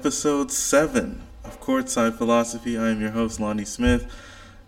[0.00, 2.78] Episode seven of Courtside Philosophy.
[2.78, 4.10] I am your host, Lonnie Smith,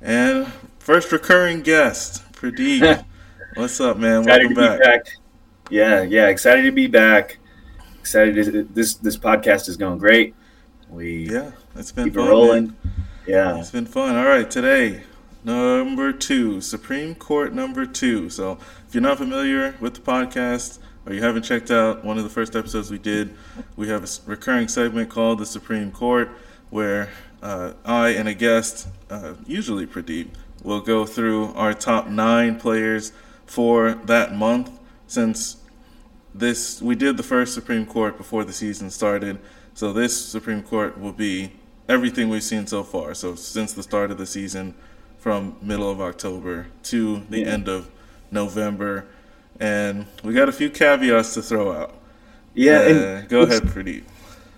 [0.03, 0.47] and
[0.79, 3.03] first recurring guest, Pradeep.
[3.55, 4.25] What's up, man?
[4.25, 5.05] Excited Welcome back.
[5.05, 5.13] back.
[5.71, 7.39] Yeah, yeah, excited to be back.
[7.99, 8.45] Excited.
[8.45, 10.35] To, this this podcast is going great.
[10.91, 12.67] We yeah, it's been keep fun, rolling.
[12.67, 12.77] Man.
[13.27, 14.15] Yeah, it's been fun.
[14.17, 15.03] All right, today
[15.45, 18.29] number two, Supreme Court number two.
[18.29, 22.25] So if you're not familiar with the podcast or you haven't checked out one of
[22.25, 23.35] the first episodes we did,
[23.77, 26.31] we have a recurring segment called the Supreme Court
[26.71, 27.11] where
[27.43, 30.29] uh, I and a guest, uh, usually Pradeep,
[30.63, 33.13] will go through our top nine players
[33.47, 34.71] for that month.
[35.07, 35.57] Since
[36.35, 39.39] this, we did the first Supreme Court before the season started,
[39.75, 41.53] so this Supreme Court will be
[41.89, 43.13] everything we've seen so far.
[43.15, 44.75] So since the start of the season,
[45.23, 47.47] from middle of October to the yeah.
[47.47, 47.89] end of
[48.33, 49.07] November
[49.61, 51.95] and we got a few caveats to throw out.
[52.55, 54.05] Yeah, uh, go ahead, Pradeep.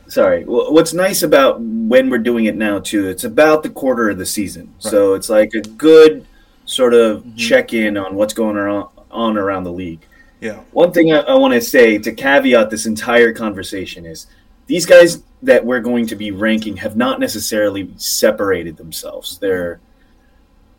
[0.09, 0.45] Sorry.
[0.45, 3.09] Well, what's nice about when we're doing it now too?
[3.09, 4.91] It's about the quarter of the season, right.
[4.91, 6.27] so it's like a good
[6.67, 7.37] sort of mm-hmm.
[7.37, 10.06] check in on what's going on, on around the league.
[10.41, 10.61] Yeah.
[10.72, 14.27] One thing I, I want to say to caveat this entire conversation is
[14.67, 19.39] these guys that we're going to be ranking have not necessarily separated themselves.
[19.39, 19.81] They're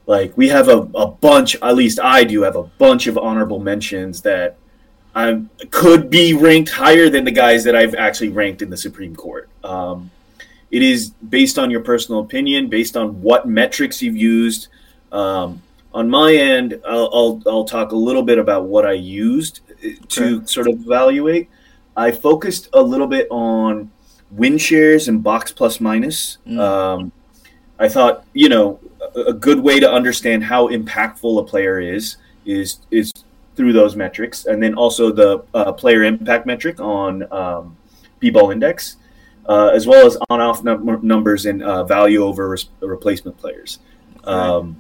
[0.08, 3.60] like we have a, a bunch, at least I do have a bunch of honorable
[3.60, 4.58] mentions that
[5.16, 9.16] I could be ranked higher than the guys that I've actually ranked in the Supreme
[9.16, 9.50] Court.
[9.64, 10.12] Um,
[10.72, 14.68] it is based on your personal opinion, based on what metrics you've used.
[15.12, 15.62] Um,
[15.94, 19.62] on my end, I'll, I'll, I'll, talk a little bit about what I used
[20.10, 20.46] to okay.
[20.46, 21.50] sort of evaluate.
[21.96, 23.90] I focused a little bit on
[24.32, 26.40] win shares and box plus minus.
[26.46, 26.60] Mm.
[26.60, 27.12] Um,
[27.80, 28.80] I thought, you know,
[29.16, 33.12] a good way to understand how impactful a player is is is
[33.56, 37.78] through those metrics, and then also the uh, player impact metric on um,
[38.20, 38.98] B-ball index,
[39.48, 43.80] uh, as well as on-off num- numbers and uh, value over replacement players.
[44.26, 44.76] Um,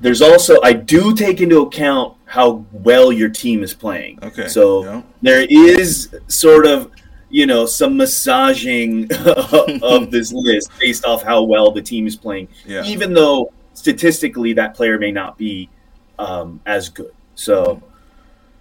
[0.00, 4.18] there's also I do take into account how well your team is playing.
[4.22, 4.48] Okay.
[4.48, 5.02] So yeah.
[5.22, 6.92] there is sort of
[7.30, 9.08] you know some massaging
[9.82, 12.82] of this list based off how well the team is playing yeah.
[12.84, 15.70] even though statistically that player may not be
[16.18, 17.14] um, as good.
[17.34, 17.82] So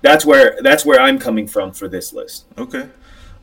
[0.02, 2.46] that's where that's where i'm coming from for this list.
[2.58, 2.88] Okay.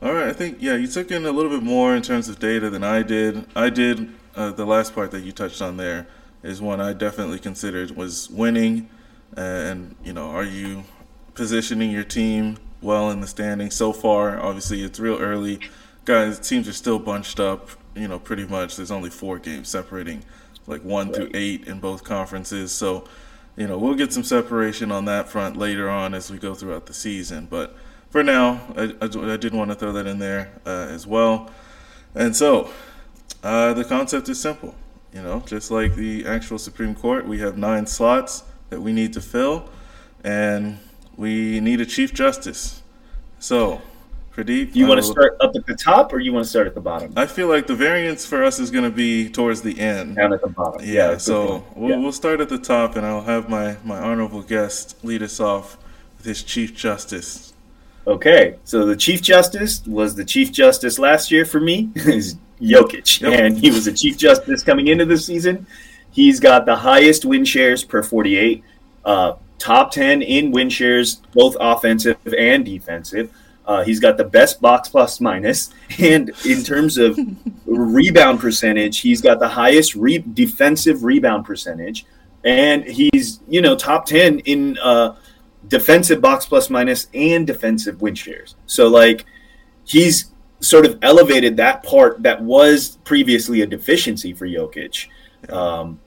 [0.01, 0.27] All right.
[0.27, 2.83] I think yeah you took in a little bit more in terms of data than
[2.83, 3.45] i did.
[3.55, 6.07] I did uh, the last part that you touched on there
[6.43, 8.89] is one i definitely considered was winning.
[9.35, 10.85] And you know are you
[11.33, 14.39] positioning your team well in the standings so far.
[14.39, 15.59] Obviously, it's real early.
[16.05, 17.69] Guys, teams are still bunched up.
[17.95, 18.75] You know, pretty much.
[18.75, 20.23] There's only four games separating,
[20.67, 21.15] like one right.
[21.15, 22.71] through eight in both conferences.
[22.71, 23.07] So,
[23.55, 26.85] you know, we'll get some separation on that front later on as we go throughout
[26.85, 27.47] the season.
[27.49, 27.75] But
[28.09, 31.51] for now, I, I, I did want to throw that in there uh, as well.
[32.13, 32.69] And so,
[33.43, 34.75] uh, the concept is simple.
[35.13, 39.13] You know, just like the actual Supreme Court, we have nine slots that we need
[39.13, 39.69] to fill,
[40.25, 40.77] and
[41.17, 42.83] we need a chief justice.
[43.39, 43.81] So,
[44.33, 46.75] Pradeep, you want to start up at the top, or you want to start at
[46.75, 47.13] the bottom?
[47.15, 50.33] I feel like the variance for us is going to be towards the end, down
[50.33, 50.81] at the bottom.
[50.83, 51.97] Yeah, yeah so we'll, yeah.
[51.97, 55.77] we'll start at the top, and I'll have my my honorable guest lead us off
[56.17, 57.53] with his chief justice.
[58.07, 63.21] Okay, so the chief justice was the chief justice last year for me is Jokic,
[63.21, 63.39] yep.
[63.39, 65.65] and he was a chief justice coming into the season.
[66.11, 68.63] He's got the highest win shares per 48.
[69.03, 73.31] Uh, top 10 in win shares, both offensive and defensive.
[73.65, 77.17] Uh, he's got the best box plus minus, and in terms of
[77.65, 82.05] rebound percentage, he's got the highest re- defensive rebound percentage,
[82.43, 85.15] and he's you know top ten in uh,
[85.67, 88.55] defensive box plus minus and defensive win shares.
[88.67, 89.25] So like
[89.83, 95.07] he's sort of elevated that part that was previously a deficiency for Jokic,
[95.49, 95.99] um,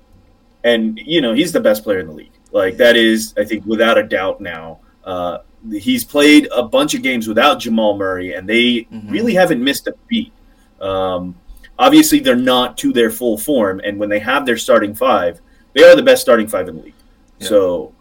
[0.62, 2.30] and you know he's the best player in the league.
[2.52, 4.80] Like that is, I think, without a doubt now.
[5.04, 5.38] Uh,
[5.72, 9.10] he's played a bunch of games without Jamal Murray, and they mm-hmm.
[9.10, 10.32] really haven't missed a beat.
[10.80, 11.34] Um,
[11.78, 15.40] obviously, they're not to their full form, and when they have their starting five,
[15.74, 16.94] they are the best starting five in the league.
[17.38, 17.48] Yeah.
[17.48, 17.94] So,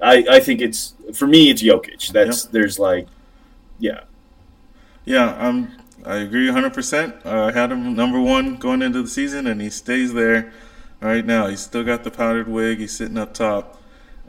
[0.00, 2.12] I, I think it's for me, it's Jokic.
[2.12, 2.52] That's yep.
[2.52, 3.06] there's like,
[3.78, 4.00] yeah,
[5.04, 5.36] yeah.
[5.36, 6.66] Um, I agree 100.
[6.66, 10.52] Uh, percent I had him number one going into the season, and he stays there
[11.06, 11.46] right now.
[11.46, 12.78] He's still got the powdered wig.
[12.78, 13.80] He's sitting up top.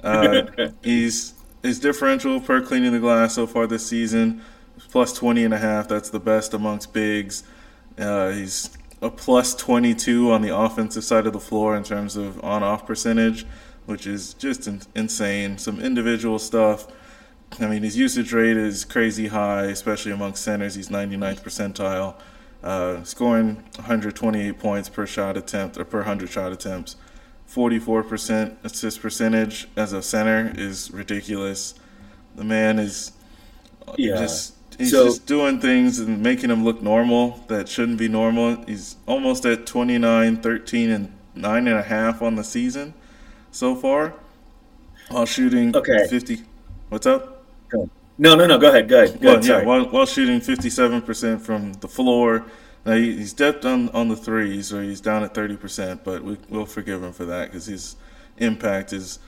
[0.04, 0.44] Uh,
[0.84, 1.34] he's
[1.64, 4.42] his differential per cleaning the glass so far this season
[4.90, 5.88] plus 20 and a half.
[5.88, 7.44] That's the best amongst bigs.
[7.98, 8.70] Uh, he's
[9.02, 13.46] a plus 22 on the offensive side of the floor in terms of on-off percentage,
[13.86, 15.58] which is just in- insane.
[15.58, 16.88] Some individual stuff
[17.60, 20.76] I mean, his usage rate is crazy high, especially among centers.
[20.76, 22.16] He's 99th percentile,
[22.64, 26.96] uh, scoring 128 points per shot attempt or per 100 shot attempts.
[27.50, 31.76] 44% assist percentage as a center is ridiculous.
[32.36, 33.14] The man is
[33.98, 34.18] yeah.
[34.18, 38.64] just he's so, just doing things and making them look normal that shouldn't be normal.
[38.66, 42.94] He's almost at 29, 13, and nine and a half on the season
[43.52, 44.14] so far,
[45.10, 46.08] while shooting okay.
[46.10, 46.44] 50.
[46.90, 47.46] What's up?
[48.18, 48.58] No, no, no.
[48.58, 48.88] Go ahead.
[48.88, 49.22] Go ahead.
[49.22, 52.46] Go well, ahead, yeah, while, while shooting 57% from the floor.
[52.86, 56.38] Now he, he's dipped on, on the threes, or he's down at 30%, but we,
[56.50, 57.96] we'll forgive him for that because his
[58.38, 59.20] impact is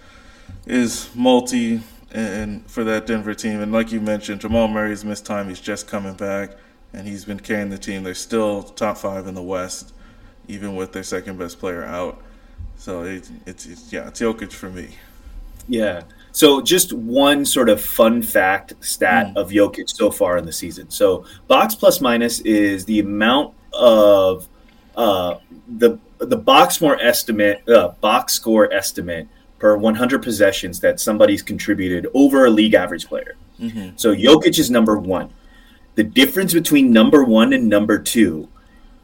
[0.66, 1.82] is multi
[2.12, 3.62] and for that Denver team.
[3.62, 5.50] And like you mentioned, Jamal Murray's missed time.
[5.50, 6.52] He's just coming back,
[6.94, 8.04] and he's been carrying the team.
[8.04, 9.94] They're still top five in the West,
[10.48, 12.22] even with their second best player out.
[12.78, 14.96] So it, it's, it's yeah, it's Jokic for me.
[15.68, 16.02] Yeah.
[16.40, 19.36] So just one sort of fun fact stat mm.
[19.36, 20.90] of Jokic so far in the season.
[20.90, 24.48] So box plus minus is the amount of
[24.96, 29.28] uh, the the box score estimate, uh, box score estimate
[29.58, 33.36] per 100 possessions that somebody's contributed over a league average player.
[33.60, 33.98] Mm-hmm.
[33.98, 35.34] So Jokic is number one.
[35.96, 38.48] The difference between number one and number two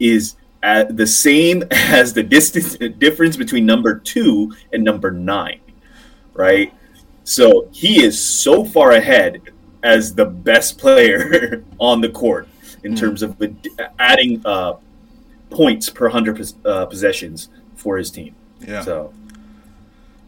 [0.00, 5.60] is at the same as the distance difference between number two and number nine,
[6.32, 6.72] right?
[7.26, 9.42] So he is so far ahead
[9.82, 12.46] as the best player on the court
[12.84, 13.04] in mm-hmm.
[13.04, 13.36] terms of
[13.98, 14.74] adding uh,
[15.50, 18.36] points per hundred uh, possessions for his team.
[18.60, 18.82] Yeah.
[18.82, 19.12] So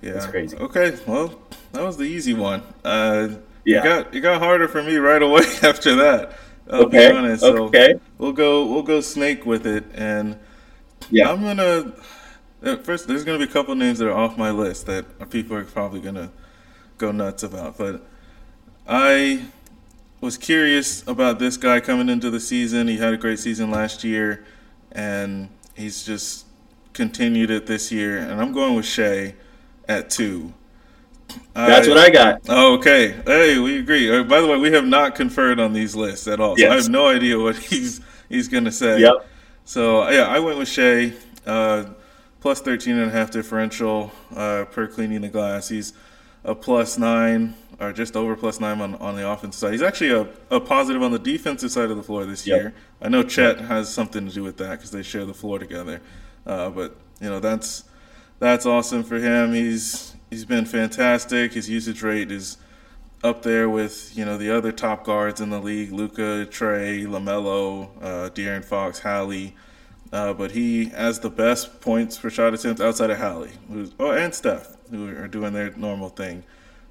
[0.03, 0.57] yeah, it's crazy.
[0.57, 1.41] Okay, well,
[1.71, 2.65] that was the easy one.
[2.85, 3.29] Uh,
[3.65, 6.37] yeah, it got it got harder for me right away after that.
[6.69, 7.11] I'll okay.
[7.11, 7.43] be honest.
[7.43, 7.95] So okay.
[8.19, 10.37] We'll go we'll go snake with it, and
[11.11, 11.93] yeah, I'm gonna.
[12.61, 15.57] Uh, first, there's gonna be a couple names that are off my list that people
[15.57, 16.33] are probably gonna
[16.99, 18.03] go nuts about, but
[18.87, 19.45] I
[20.21, 22.89] was curious about this guy coming into the season.
[22.89, 24.45] He had a great season last year,
[24.93, 26.47] and he's just
[26.93, 28.19] continued it this year.
[28.19, 29.35] And I'm going with Shai
[29.89, 30.53] at two.
[31.55, 32.41] That's I, what I got.
[32.49, 33.13] Oh, okay.
[33.25, 34.11] Hey, we agree.
[34.11, 36.57] Uh, by the way, we have not conferred on these lists at all.
[36.57, 36.73] So yes.
[36.73, 39.01] I have no idea what he's he's going to say.
[39.01, 39.27] Yep.
[39.65, 41.13] So, yeah, I went with Shai.
[41.47, 41.85] Uh,
[42.41, 45.69] plus 13 and a half differential uh, per cleaning the glass.
[45.69, 45.93] He's
[46.45, 49.73] a plus nine or just over plus nine on, on the offensive side.
[49.73, 52.61] He's actually a, a positive on the defensive side of the floor this yep.
[52.61, 52.75] year.
[53.01, 56.01] I know Chet has something to do with that because they share the floor together.
[56.47, 57.85] Uh, but you know that's
[58.39, 59.53] that's awesome for him.
[59.53, 61.53] He's he's been fantastic.
[61.53, 62.59] His usage rate is
[63.23, 67.91] up there with you know the other top guards in the league: Luka, Trae, LaMelo,
[68.01, 69.55] uh, De'Aaron Fox, Hallie.
[70.13, 74.11] Uh, but he has the best points for shot attempts outside of Hallie, who's, oh,
[74.11, 76.45] and Steph, who are doing their normal thing.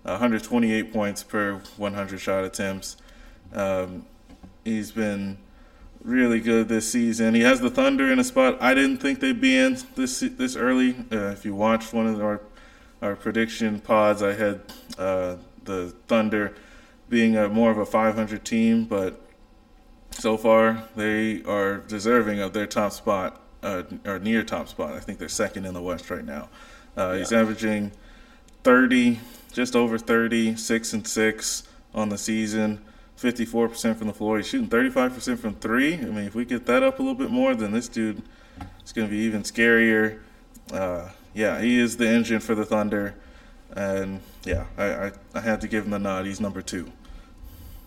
[0.03, 2.97] 128 points per 100 shot attempts.
[3.53, 4.05] Um,
[4.63, 5.37] he's been
[6.01, 7.35] really good this season.
[7.35, 10.55] He has the Thunder in a spot I didn't think they'd be in this this
[10.55, 10.95] early.
[11.11, 12.41] Uh, if you watched one of our
[13.01, 14.61] our prediction pods, I had
[14.97, 15.35] uh,
[15.65, 16.55] the Thunder
[17.09, 19.21] being a more of a 500 team, but
[20.17, 24.93] so far they are deserving of their top spot uh, or near top spot.
[24.93, 26.49] I think they're second in the West right now.
[26.97, 27.17] Uh, yeah.
[27.19, 27.91] He's averaging
[28.63, 29.19] 30,
[29.53, 32.83] just over 30, six and six on the season.
[33.17, 34.37] 54% from the floor.
[34.37, 35.95] He's shooting 35% from three.
[35.95, 38.21] I mean, if we get that up a little bit more, then this dude
[38.85, 40.19] is going to be even scarier.
[40.71, 43.15] Uh, yeah, he is the engine for the Thunder.
[43.75, 46.25] And yeah, I, I, I, had to give him the nod.
[46.25, 46.91] He's number two.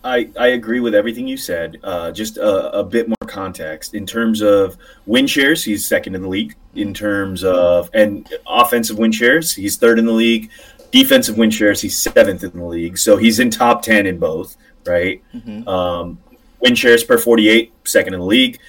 [0.03, 1.79] I, I agree with everything you said.
[1.83, 3.93] Uh, just a, a, bit more context.
[3.93, 6.55] In terms of win shares, he's second in the league.
[6.73, 10.49] In terms of, and offensive win shares, he's third in the league.
[10.91, 12.97] Defensive win shares, he's seventh in the league.
[12.97, 15.21] So he's in top 10 in both right?
[15.33, 15.67] Mm-hmm.
[15.67, 16.19] Um,
[16.59, 18.59] win shares per 48, second in the league.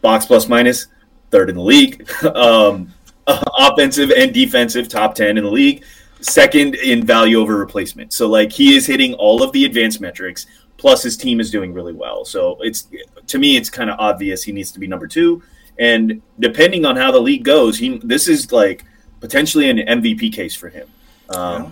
[0.00, 0.86] Box plus minus,
[1.30, 2.08] third in the league.
[2.34, 2.92] um,
[3.26, 5.84] offensive and defensive, top 10 in the league.
[6.20, 8.12] Second in value over replacement.
[8.12, 10.46] So, like, he is hitting all of the advanced metrics,
[10.78, 12.24] plus his team is doing really well.
[12.24, 12.88] So, it's
[13.26, 15.42] to me, it's kind of obvious he needs to be number two.
[15.78, 18.84] And depending on how the league goes, he this is like
[19.20, 20.88] potentially an MVP case for him.
[21.30, 21.70] Um, yeah.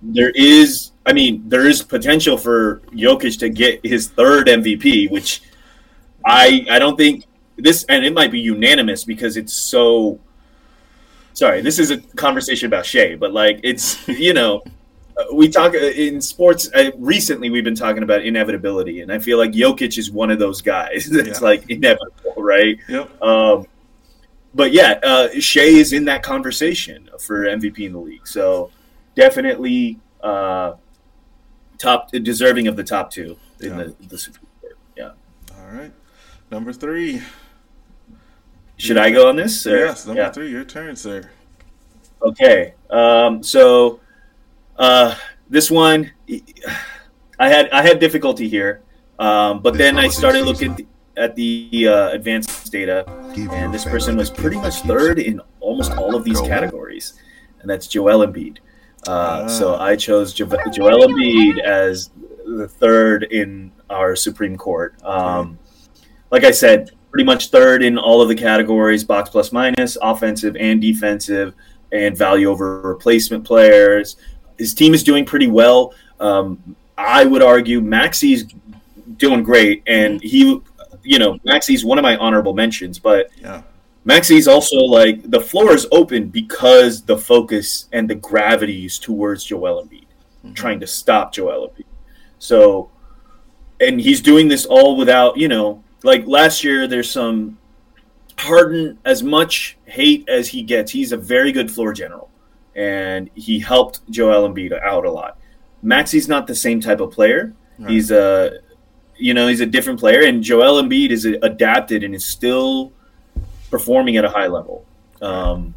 [0.00, 5.40] There is I mean, there is potential for Jokic to get his third MVP, which
[6.26, 7.24] I I don't think
[7.56, 10.20] this, and it might be unanimous because it's so.
[11.32, 14.62] Sorry, this is a conversation about Shai, but like it's you know,
[15.34, 16.70] we talk in sports.
[16.74, 20.38] Uh, recently, we've been talking about inevitability, and I feel like Jokic is one of
[20.38, 21.46] those guys that's yeah.
[21.46, 22.78] like inevitable, right?
[22.88, 23.22] Yep.
[23.22, 23.66] Um,
[24.54, 28.70] but yeah, uh, Shai is in that conversation for MVP in the league, so
[29.14, 29.98] definitely.
[30.22, 30.74] Uh,
[31.78, 33.84] top deserving of the top two in Yeah.
[33.84, 34.76] the, the Supreme Court.
[34.96, 35.10] Yeah.
[35.56, 35.92] All right.
[36.50, 37.22] Number three.
[38.76, 39.66] Should I go on this?
[39.66, 40.30] or- Yes, number yeah.
[40.30, 40.50] three.
[40.50, 41.30] Your turn, sir.
[42.22, 42.74] Okay.
[42.90, 44.00] Um, so
[44.78, 45.14] uh,
[45.48, 46.10] this one,
[47.38, 48.82] I had I had difficulty here,
[49.18, 53.04] um, but This then I started looking at the uh, advanced data,
[53.34, 57.14] Give and this person was pretty much third in almost all of these categories,
[57.60, 58.58] and that's Joel Embiid.
[59.06, 59.46] Uh, Ah.
[59.46, 62.10] So I chose jo- Joel Embiid as
[62.46, 64.94] the third in our Supreme Court.
[65.04, 65.58] Um,
[66.30, 70.56] like I said, pretty much third in all of the categories: box plus minus, offensive
[70.58, 71.54] and defensive,
[71.92, 74.16] and value over replacement players.
[74.58, 75.94] His team is doing pretty well.
[76.20, 78.44] Um, I would argue Maxey's
[79.16, 80.60] doing great, and he,
[81.02, 83.62] you know, Maxey's one of my honorable mentions, but Yeah.
[84.04, 89.44] Maxey's also like the floor is open because the focus and the gravity is towards
[89.44, 91.84] Joel Embiid, trying to stop Joel Embiid.
[92.38, 92.90] So,
[93.80, 96.86] and he's doing this all without, you know, like last year.
[96.86, 97.58] There's some
[98.38, 102.27] Harden, as much hate as he gets, he's a very good floor general,
[102.78, 105.36] and he helped Joel Embiid out a lot.
[105.82, 107.52] Maxey's not the same type of player.
[107.78, 107.90] Right.
[107.90, 108.60] He's a,
[109.16, 112.92] you know, he's a different player, and Joel Embiid is adapted and is still
[113.70, 114.86] performing at a high level.
[115.20, 115.74] Um,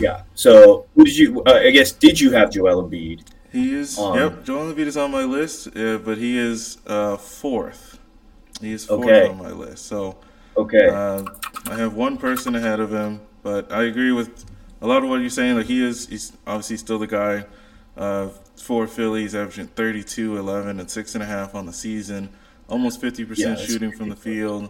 [0.00, 0.22] yeah.
[0.34, 1.42] So, who did you?
[1.44, 3.26] Uh, I guess did you have Joel Embiid?
[3.52, 3.98] He is.
[3.98, 4.44] Um, yep.
[4.44, 7.98] Joel Embiid is on my list, uh, but he is uh, fourth.
[8.60, 9.28] He is fourth Okay.
[9.28, 9.84] on my list.
[9.86, 10.16] So
[10.56, 10.88] Okay.
[10.88, 11.24] uh,
[11.66, 14.46] I have one person ahead of him, but I agree with
[14.82, 15.56] a lot of what you're saying.
[15.56, 16.06] Like he is.
[16.08, 17.46] He's obviously still the guy.
[17.96, 22.28] Uh, for Philly, he's averaging 32, 11, and six and a half on the season.
[22.68, 24.68] Almost 50% Yeah, that's shooting from the field.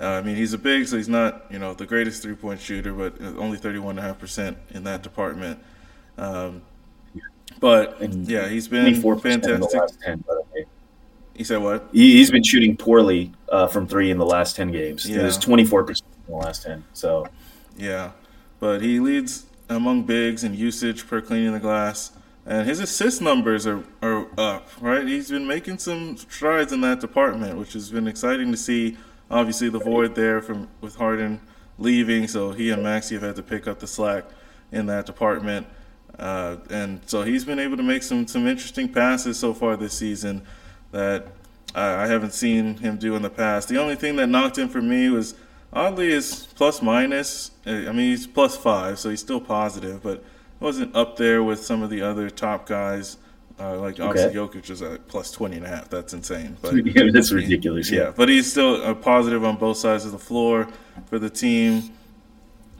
[0.00, 2.92] Uh, I mean, he's a big, so he's not, you know, the greatest three-point shooter,
[2.92, 5.58] but only 31.5% in that department.
[6.18, 6.62] Um,
[7.60, 9.80] but And yeah, he's been Twenty-four percent in the fantastic.
[9.80, 10.18] last ten.
[10.26, 10.66] By the way,
[11.34, 11.88] He said what?
[11.92, 15.08] he, he's been shooting poorly uh, from three in the last ten games.
[15.08, 16.84] It was twenty four percent in the last ten.
[16.92, 17.26] So
[17.76, 18.12] Yeah,
[18.62, 22.12] but he leads among bigs in usage per cleaning the glass,
[22.46, 24.68] and his assist numbers are, are up.
[24.80, 28.96] Right, he's been making some strides in that department, which has been exciting to see.
[29.28, 31.40] Obviously, the void there from with Harden
[31.76, 34.26] leaving, so he and Maxey have had to pick up the slack
[34.70, 35.66] in that department.
[36.16, 39.92] Uh, and so he's been able to make some some interesting passes so far this
[39.92, 40.40] season
[40.92, 41.26] that
[41.74, 43.68] I, I haven't seen him do in the past.
[43.68, 45.34] The only thing that knocked him for me was
[45.72, 47.50] oddly his plus minus.
[47.66, 50.24] Uh, I mean, he's plus five, so he's still positive, but
[50.60, 53.16] wasn't up there with some of the other top guys.
[53.60, 55.88] Uh, like obviously Jokic is at plus 20 and a half.
[55.88, 56.56] That's insane.
[56.62, 56.74] But
[57.12, 57.90] that's ridiculous.
[57.90, 58.12] yeah, Yeah.
[58.16, 60.68] but he's still a positive on both sides of the floor
[61.06, 61.90] for the team,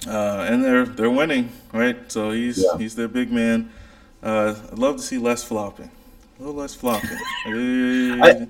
[0.09, 2.11] uh, and they're they're winning, right?
[2.11, 2.79] So he's Yeah.
[2.79, 3.71] he's their big man.
[4.23, 5.91] Uh, I'd love to see less flopping,
[6.39, 7.11] a little less flopping.
[7.47, 8.47] Eh,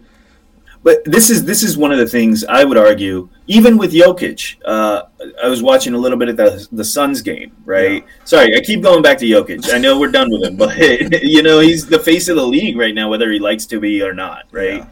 [0.85, 3.29] But this is this is one of the things I would argue.
[3.47, 5.03] Even with Jokic, uh,
[5.43, 7.57] I was watching a little bit of the the Suns game.
[7.65, 8.05] Right.
[8.25, 9.73] Sorry, I keep going back to Jokic.
[9.73, 10.77] I know we're done with him, but
[11.23, 14.03] you know he's the face of the league right now, whether he likes to be
[14.03, 14.47] or not.
[14.51, 14.85] Right.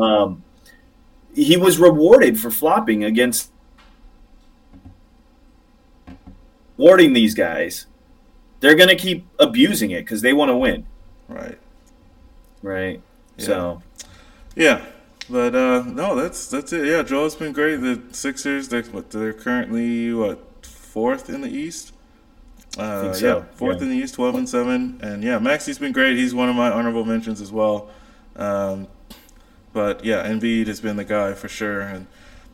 [0.00, 0.44] Um,
[1.34, 3.50] he was rewarded for flopping against
[6.76, 7.86] warding these guys.
[8.60, 10.86] They're gonna keep abusing it because they want to win.
[11.28, 11.58] right.
[12.62, 13.00] Right.
[13.38, 13.44] Yeah.
[13.44, 13.82] So
[14.54, 14.84] Yeah,
[15.32, 16.86] but uh, no, that's that's it.
[16.86, 17.76] Yeah, Joel's been great.
[17.80, 21.92] The Sixers, they're what they're currently what fourth in the East.
[22.78, 23.84] Uh, so, Yeah, fourth yeah.
[23.84, 26.16] in the East, twelve and seven, and yeah, Maxey's been great.
[26.16, 27.90] He's one of my honorable mentions as well.
[28.36, 28.86] Um,
[29.72, 32.06] but yeah, Embiid has been the guy for sure, and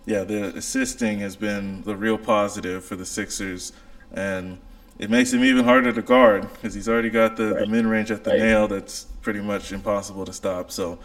[0.06, 3.72] yeah, the assisting has been the real positive for the Sixers,
[4.12, 4.58] and
[4.98, 8.10] it makes him even harder to guard because he's already got the, the mid range
[8.10, 8.40] at the Right.
[8.40, 10.70] nail that's pretty much impossible to stop.
[10.72, 10.98] So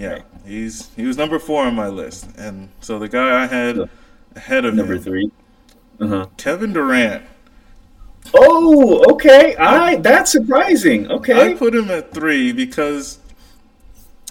[0.00, 3.90] yeah, he's he was number four on my list, and so the guy I had
[4.34, 5.30] ahead of number him, three.
[6.00, 6.26] Uh-huh.
[6.38, 7.22] Kevin Durant.
[8.32, 9.54] Oh, okay.
[9.56, 11.10] I that's surprising.
[11.10, 13.18] Okay, I put him at three because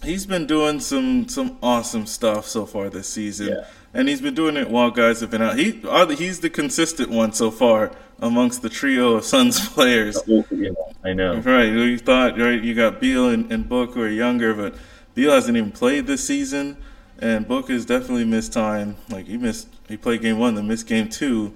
[0.04, 3.66] he's been doing some some awesome stuff so far this season, Yeah.
[3.94, 5.60] and he's been doing it while guys have been out.
[5.60, 10.18] He uh, he's the consistent one so far amongst the trio of Suns players.
[10.28, 10.72] Oh, yeah,
[11.04, 11.38] I know.
[11.38, 14.76] Right, you thought right, you got Beal and, and Book who are younger, but
[15.20, 16.78] Beal hasn't even played this season,
[17.20, 18.96] and Book has definitely missed time.
[19.10, 21.54] Like he missed, he played game one, then missed game two.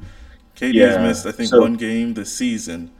[0.57, 2.91] KD has Yeah, missed, I think, so- one game this season,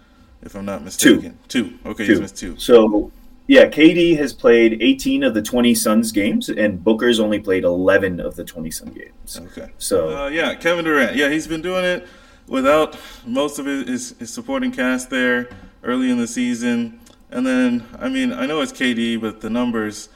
[0.41, 1.38] if I'm not mistaken.
[1.48, 1.65] Two.
[1.84, 1.89] two.
[1.89, 2.55] Okay, he's missed two.
[2.58, 3.12] So,
[3.48, 8.20] yeah, KD has played 18 of the 20 Suns games, and Booker's only played 11
[8.22, 9.39] of the 20 Sun games.
[9.51, 9.70] Okay.
[9.77, 11.15] So, Uh, yeah, Kevin Durant.
[11.17, 12.08] Yeah, he's been doing it
[12.48, 15.50] without most of his, his supporting cast there
[15.84, 17.00] early in the season.
[17.32, 20.10] And then, I mean, I know it's KD, but the numbers,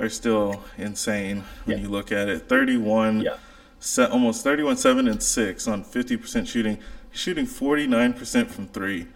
[0.00, 1.82] are still insane when Yeah.
[1.84, 2.48] you look at it.
[2.48, 3.34] 31, Yeah.
[3.80, 6.78] se- almost 31, 7, and 6 on 50% shooting.
[7.10, 9.06] He's shooting 49% from three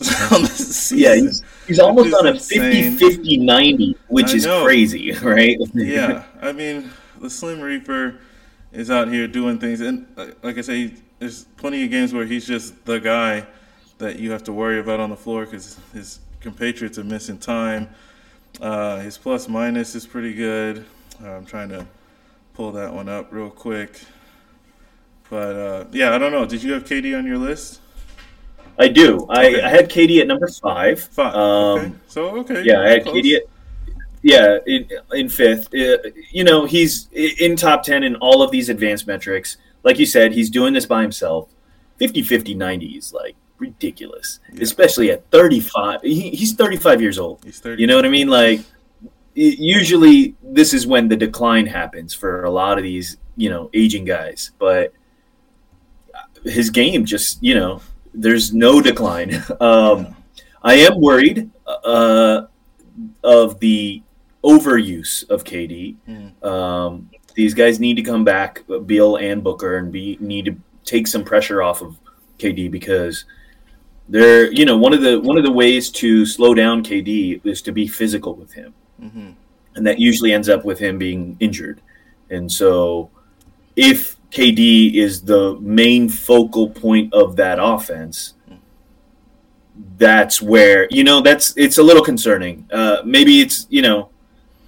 [0.32, 0.98] on this season.
[0.98, 2.96] Yeah, he's, he's almost on a insane.
[2.96, 4.64] 50 50 90, which I is know.
[4.64, 5.58] crazy, right?
[5.74, 8.16] yeah, I mean, the Slim Reaper
[8.72, 12.24] is out here doing things, and uh, like I say, there's plenty of games where
[12.24, 13.46] he's just the guy
[13.98, 17.88] that you have to worry about on the floor because his compatriots are missing time.
[18.60, 20.84] Uh, his plus minus is pretty good.
[21.22, 21.86] Uh, I'm trying to
[22.54, 24.00] pull that one up real quick,
[25.30, 26.44] but uh, yeah, I don't know.
[26.44, 27.80] Did you have KD on your list?
[28.78, 29.26] I do.
[29.28, 29.62] I, Okay.
[29.62, 31.02] I had KD at number five.
[31.02, 31.34] Five.
[31.34, 32.62] Um, okay, so okay.
[32.64, 33.16] Yeah, I had close.
[33.16, 33.42] KD at
[34.22, 35.68] yeah in, in fifth.
[35.74, 35.98] Uh,
[36.30, 39.56] you know, he's in top 10 in all of these advanced metrics.
[39.82, 41.48] Like you said, he's doing this by himself.
[41.98, 44.62] 50 50 90 is like ridiculous, Yeah.
[44.62, 46.00] especially at 35.
[46.02, 47.44] He, he's 35 years old.
[47.44, 47.80] He's 30.
[47.80, 48.28] You know what I mean?
[48.28, 48.60] Like,
[49.34, 54.04] usually this is when the decline happens for a lot of these, you know, aging
[54.04, 54.50] guys.
[54.58, 54.92] But
[56.44, 57.80] his game just, you know,
[58.14, 59.42] there's no decline.
[59.60, 60.16] Um,
[60.62, 62.42] I am worried uh,
[63.24, 64.02] of the
[64.44, 65.96] overuse of KD.
[66.08, 66.44] Mm.
[66.44, 71.06] Um, these guys need to come back, Beal and Booker, and be need to take
[71.06, 71.96] some pressure off of
[72.38, 73.24] KD because
[74.10, 77.62] they're you know one of the one of the ways to slow down KD is
[77.62, 79.34] to be physical with him, Mhm.
[79.76, 81.80] and that usually ends up with him being injured.
[82.28, 83.10] And so,
[83.76, 88.34] if KD is the main focal point of that offense,
[89.98, 92.66] that's where you know that's it's a little concerning.
[92.72, 94.08] Uh, maybe it's you know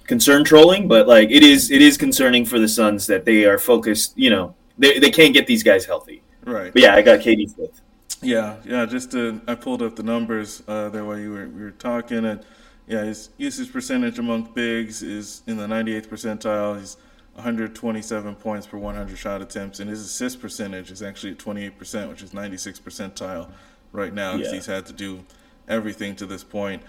[0.07, 3.57] concern trolling, but like it is it is concerning for the Suns that they are
[3.57, 4.13] focused.
[4.17, 6.21] You know they they can't get these guys healthy.
[6.45, 6.73] Right.
[6.73, 7.81] But yeah, I got KD fifth.
[8.23, 8.85] Yeah, yeah.
[8.85, 12.25] Just to, I pulled up the numbers uh, there while you were we were talking,
[12.25, 12.43] and
[12.87, 16.79] yeah, his usage percentage among bigs is in the 98th percentile.
[16.79, 16.97] He's
[17.35, 22.09] 127 points per 100 shot attempts, and his assist percentage is actually at 28 percent,
[22.09, 23.49] which is 96th percentile
[23.91, 24.33] right now.
[24.37, 24.55] Because Yeah.
[24.57, 25.23] he's had to do
[25.67, 26.81] everything to this point.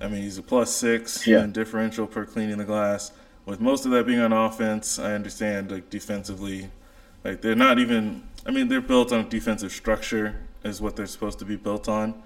[0.00, 1.44] I mean, he's a plus six Yeah.
[1.44, 3.12] in differential per cleaning the glass.
[3.44, 6.70] With most of that being on offense, I understand like defensively,
[7.24, 8.22] like they're not even.
[8.46, 12.22] I mean, they're built on defensive structure is what they're supposed to be built on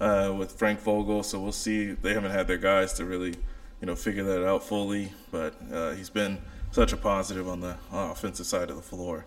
[0.00, 1.22] uh, with Frank Vogel.
[1.22, 1.92] So we'll see.
[1.92, 3.34] They haven't had their guys to really,
[3.80, 5.12] you know, figure that out fully.
[5.30, 6.38] But uh, he's been
[6.70, 9.24] such a positive on the offensive side of the floor,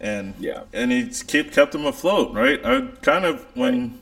[0.00, 0.64] and Yeah.
[0.72, 2.34] and he's kept kept them afloat.
[2.34, 2.64] Right.
[2.64, 4.00] I kind of when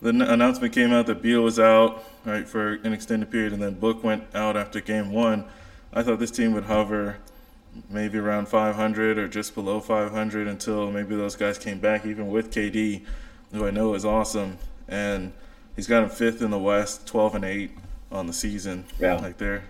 [0.00, 3.62] the n- announcement came out that Beal was out right for an extended period, and
[3.62, 5.44] then Book went out after game one.
[5.92, 7.18] I thought this team would hover
[7.88, 12.50] maybe around 500 or just below 500 until maybe those guys came back, even with
[12.50, 13.02] KD,
[13.52, 14.58] who I know is awesome.
[14.88, 15.32] And
[15.76, 17.70] he's got him fifth in the West, 12 and 8
[18.10, 18.84] on the season.
[18.98, 19.14] Yeah.
[19.16, 19.62] Like they're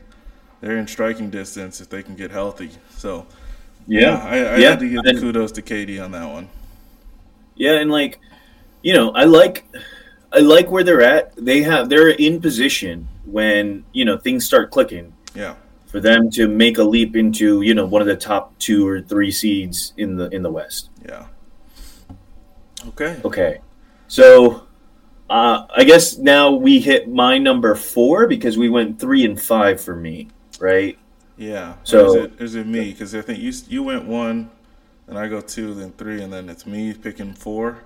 [0.61, 2.71] they're in striking distance if they can get healthy.
[2.91, 3.27] So
[3.87, 4.71] Yeah, I, I yeah.
[4.71, 6.49] had to give And- kudos to KD on that one.
[7.55, 8.19] Yeah, and like,
[8.83, 9.65] you know, I like,
[10.33, 11.35] I like where they're at.
[11.37, 15.55] They have they're in position when you know things start clicking Yeah.
[15.87, 19.01] for them to make a leap into you know one of the top two or
[19.03, 20.89] three seeds in the in the West.
[21.07, 21.27] Yeah.
[22.89, 23.21] Okay.
[23.25, 23.61] Okay,
[24.13, 24.65] so
[25.31, 29.81] uh, I guess now we hit my number four because we went three and five
[29.81, 30.29] for me,
[30.61, 30.99] right?
[31.39, 31.77] Yeah.
[31.83, 32.93] So- is it, is it me?
[32.93, 34.51] Because I think you you went one,
[35.07, 37.85] and I go two, then three, and then it's me picking four.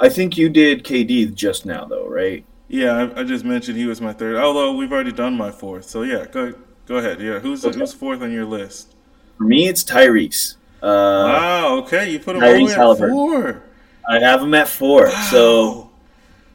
[0.00, 2.44] I think you did KD just now though, right?
[2.66, 4.34] Yeah, I, I just mentioned he was my third.
[4.36, 6.52] Although we've already done my fourth, so yeah, go
[6.86, 7.20] go ahead.
[7.20, 7.78] Yeah, who's Okay.
[7.78, 8.96] who's fourth on your list?
[9.36, 10.56] For me, it's Tyrese.
[10.82, 11.76] Uh, wow.
[11.82, 13.62] Okay, you put him all the Tyrese way at four.
[14.08, 15.10] I have him at four.
[15.30, 15.88] So.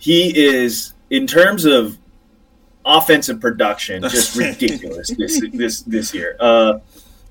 [0.03, 1.97] He is in terms of
[2.85, 6.35] offensive production just ridiculous this this this year.
[6.41, 6.79] Uh,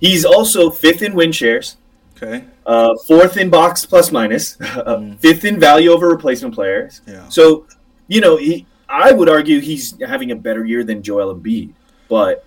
[0.01, 1.77] he's also fifth in win shares,
[2.17, 2.47] okay.
[2.65, 7.03] uh, fourth in box plus minus, uh, fifth in value over replacement players.
[7.07, 7.29] Yeah.
[7.29, 7.67] So
[8.09, 8.65] you know he.
[8.89, 11.75] I would argue he's having a better year than Joel Embiid,
[12.09, 12.47] but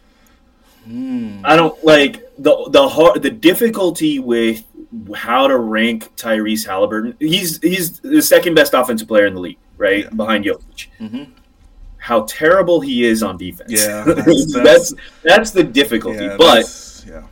[0.85, 1.41] Hmm.
[1.43, 4.63] I don't like the the hard the difficulty with
[5.15, 7.15] how to rank Tyrese Haliburton.
[7.19, 10.09] He's he's the second best offensive player in the league, right Yeah.
[10.11, 11.29] behind Jokic Mhm.
[11.97, 13.71] how terrible he is on defense.
[13.71, 16.23] Yeah, that's, that's- that's the difficulty.
[16.25, 17.23] Yeah, but yeah.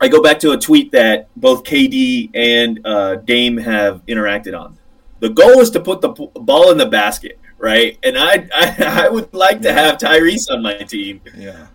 [0.00, 4.76] I go back to a tweet that both KD and uh, Dame have interacted on.
[5.20, 7.98] The goal is to put the p- ball in the basket, right?
[8.04, 11.20] And I, I, I would like to have Tyrese on my team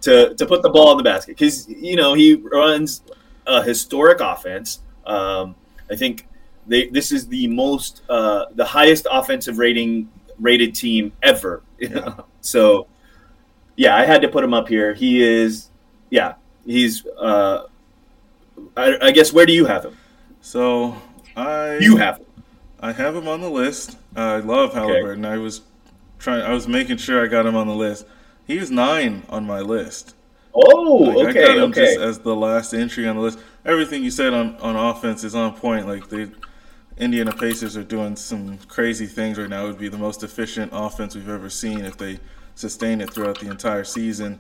[0.01, 3.01] to, to put the ball in the basket because you know he runs
[3.45, 4.79] a historic offense.
[5.05, 5.55] Um,
[5.89, 6.27] I think
[6.67, 11.61] they this is the most uh, the highest offensive rating rated team ever.
[11.79, 12.15] Yeah.
[12.39, 12.87] so
[13.75, 14.93] yeah, I had to put him up here.
[14.93, 15.69] He is
[16.09, 16.35] yeah
[16.65, 17.05] he's.
[17.05, 17.63] Uh,
[18.77, 19.97] I, I guess where do you have him?
[20.41, 20.95] So
[21.35, 22.25] I You have him.
[22.79, 23.97] I have him on the list.
[24.15, 25.25] I love Haliburton.
[25.25, 25.61] I was
[26.19, 26.41] trying.
[26.43, 28.05] I was making sure I got him on the list.
[28.45, 30.15] He was nine on my list.
[30.53, 31.85] Oh, Like, I okay, got him okay.
[31.85, 33.39] just as the last entry on the list.
[33.65, 35.87] Everything you said on, on offense is on point.
[35.87, 36.31] Like the
[36.97, 39.65] Indiana Pacers are doing some crazy things right now.
[39.65, 42.19] It would be the most efficient offense we've ever seen if they
[42.55, 44.39] sustain it throughout the entire season.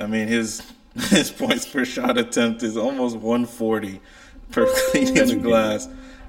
[0.00, 0.72] I mean, his
[1.10, 4.00] his points per shot attempt is almost 140
[4.50, 5.88] per cleaning the glass.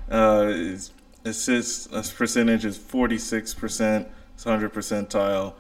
[0.10, 0.92] Uh, his
[1.24, 4.08] assists uh, percentage is 46 percent.
[4.34, 5.54] It's 100 percentile.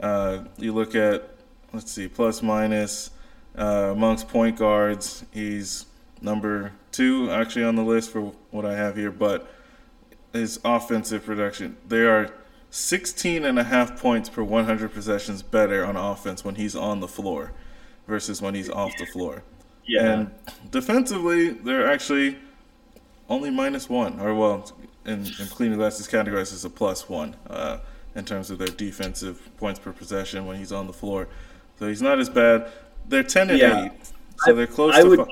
[0.00, 1.28] Uh, you look at
[1.72, 3.10] let's see, plus minus
[3.58, 5.24] uh, amongst point guards.
[5.32, 5.86] He's
[6.24, 9.48] number two actually on the list for what I have here, but
[10.32, 12.32] his offensive production, they are
[12.70, 17.06] 16 and a half points per 100 possessions better on offense when he's on the
[17.06, 17.52] floor
[18.08, 19.44] versus when he's off the floor.
[19.86, 20.12] Yeah.
[20.12, 20.30] And
[20.70, 22.38] defensively, they're actually
[23.28, 24.72] only minus one, or well,
[25.04, 27.78] in, in cleaning glasses categorized as a plus one uh,
[28.14, 31.28] in terms of their defensive points per possession when he's on the floor.
[31.78, 32.72] So he's not as bad.
[33.08, 33.84] They're ten and Yeah.
[33.86, 33.92] eight,
[34.38, 35.08] so they're close I to.
[35.08, 35.28] would-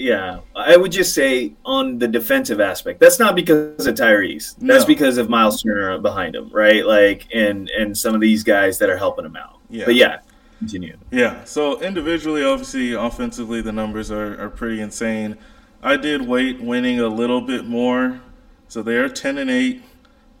[0.00, 4.54] Yeah, I would just say on the defensive aspect, that's not because of Tyrese.
[4.58, 4.86] That's No.
[4.86, 6.86] because of Miles Turner behind him, right?
[6.86, 9.58] Like, and and some of these guys that are helping him out.
[9.68, 9.84] Yeah.
[9.84, 10.20] But yeah,
[10.58, 10.96] continue.
[11.10, 11.44] Yeah.
[11.44, 15.36] So individually, obviously, offensively, the numbers are, are pretty insane.
[15.82, 18.20] I did wait winning a little bit more,
[18.68, 19.82] so they are ten and eight.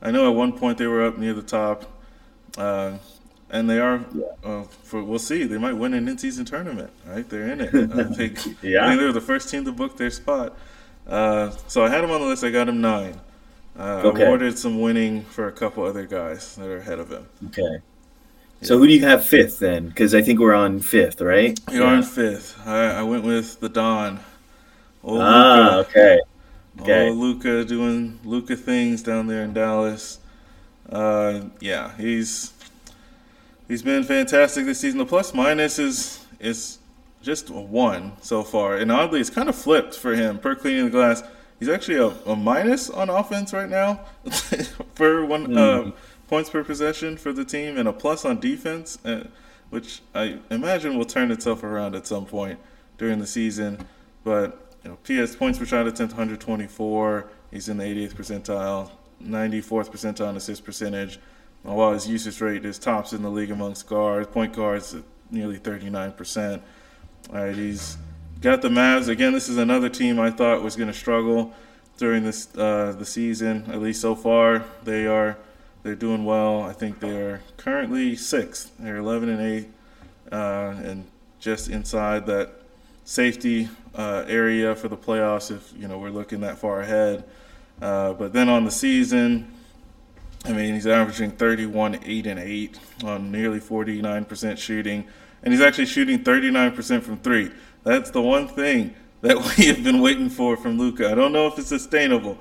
[0.00, 1.84] I know at one point they were up near the top,
[2.56, 2.92] uh,
[3.50, 4.04] and they are.
[4.44, 6.90] Uh, for we'll see, they might win an in-season tournament.
[7.06, 7.74] Right, they're in it.
[7.74, 8.38] I think.
[8.62, 8.84] Yeah.
[8.84, 10.56] I think they were the first team to book their spot.
[11.06, 12.44] Uh, so I had them on the list.
[12.44, 13.20] I got him nine.
[13.78, 14.24] Uh, Okay.
[14.26, 17.26] Awarded some winning for a couple other guys that are ahead of him.
[17.46, 17.78] Okay.
[18.62, 19.88] So who do you have fifth then?
[19.88, 21.58] Because I think we're on fifth, right?
[21.72, 22.60] You are on fifth.
[22.66, 24.20] I, I went with the Don.
[25.02, 25.88] Old Ah, Luka.
[25.88, 26.18] okay.
[26.82, 27.08] Okay.
[27.08, 30.18] Oh, Luka doing Luka things down there in Dallas.
[30.90, 32.52] Uh, yeah, he's
[33.70, 34.98] he's been fantastic this season.
[34.98, 36.78] The plus minus is is
[37.22, 40.90] just one so far, and oddly, it's kind of flipped for him per cleaning the
[40.90, 41.22] glass.
[41.58, 44.00] He's actually a, a minus on offense right now
[44.94, 45.92] for one uh,
[46.28, 49.24] points per possession for the team, and a plus on defense, uh,
[49.70, 52.58] which I imagine will turn itself around at some point
[52.98, 53.86] during the season.
[54.24, 57.28] But you know, PS points per shot attempt 124.
[57.50, 58.90] He's in the 80th percentile,
[59.22, 61.20] 94th percentile in assist percentage.
[61.62, 65.58] While his usage rate is tops in the league amongst guards, point guards at nearly
[65.58, 66.60] 39%.
[67.32, 67.96] All right, he's
[68.40, 69.32] got the Mavs again.
[69.32, 71.52] This is another team I thought was going to struggle
[71.98, 73.66] during this uh, the season.
[73.70, 75.36] At least so far, they are
[75.82, 76.62] they're doing well.
[76.62, 78.72] I think they are currently sixth.
[78.78, 79.68] They're 11 and eight,
[80.32, 81.06] uh, and
[81.38, 82.52] just inside that
[83.04, 85.50] safety uh, area for the playoffs.
[85.50, 87.24] If you know we're looking that far ahead,
[87.82, 89.56] uh, but then on the season.
[90.44, 95.06] I mean, he's averaging 31, 8, and 8 on nearly 49% shooting.
[95.42, 97.50] And he's actually shooting 39% from three.
[97.84, 101.10] That's the one thing that we have been waiting for from Luka.
[101.10, 102.38] I don't know if it's sustainable,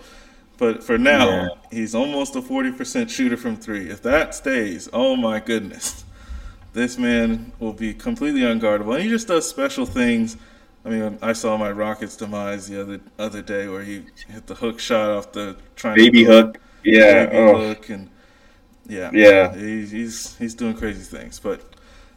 [0.57, 1.47] but for now, Yeah.
[1.71, 3.89] he's almost a 40% shooter from three.
[3.89, 6.05] If that stays, oh my goodness,
[6.73, 8.95] this man will be completely unguardable.
[8.95, 10.37] And he just does special things.
[10.85, 14.55] I mean, I saw my Rockets demise the other other day where he hit the
[14.55, 16.57] hook shot off the trying Baby hook.
[16.83, 17.29] Yeah.
[17.31, 17.75] Oh.
[17.89, 18.09] and
[18.87, 19.55] yeah, Yeah.
[19.55, 21.39] he's, he's he's doing crazy things.
[21.39, 21.61] But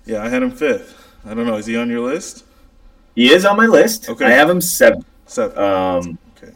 [0.07, 0.99] yeah, I had him fifth.
[1.25, 1.57] I don't know.
[1.57, 2.45] Is he on your list?
[3.15, 4.09] He is on my list.
[4.09, 4.25] Okay.
[4.25, 5.05] I have him seventh.
[5.27, 5.59] Seven.
[5.59, 6.53] Um, okay.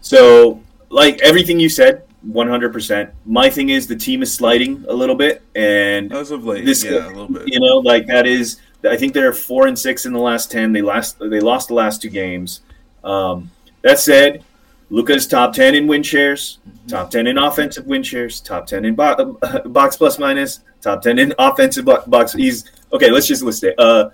[0.00, 3.12] So, like everything you said, 100%.
[3.24, 6.84] My thing is the team is sliding a little bit, and As of late, this-
[6.84, 7.44] yeah, a little bit.
[7.46, 8.58] you know, like that is.
[8.82, 10.72] I think they're four and six in the last ten.
[10.72, 12.62] They last they lost the last two games.
[13.04, 13.50] Um,
[13.82, 14.42] that said,
[14.90, 18.94] Luka's top ten in win shares, top ten in offensive win shares, top ten in
[18.94, 22.32] bo- box plus minus, top ten in offensive bo- box.
[22.32, 23.10] He's okay.
[23.10, 23.78] Let's just list it.
[23.78, 24.10] Uh,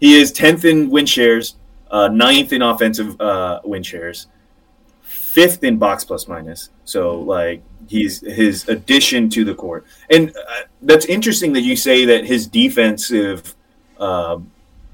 [0.00, 1.56] he is tenth in win shares,
[1.90, 4.26] uh, ninth in offensive uh, win shares,
[5.00, 6.70] fifth in box plus minus.
[6.84, 12.04] So like he's his addition to the court, and uh, that's interesting that you say
[12.04, 13.54] that his defensive
[13.98, 14.50] um,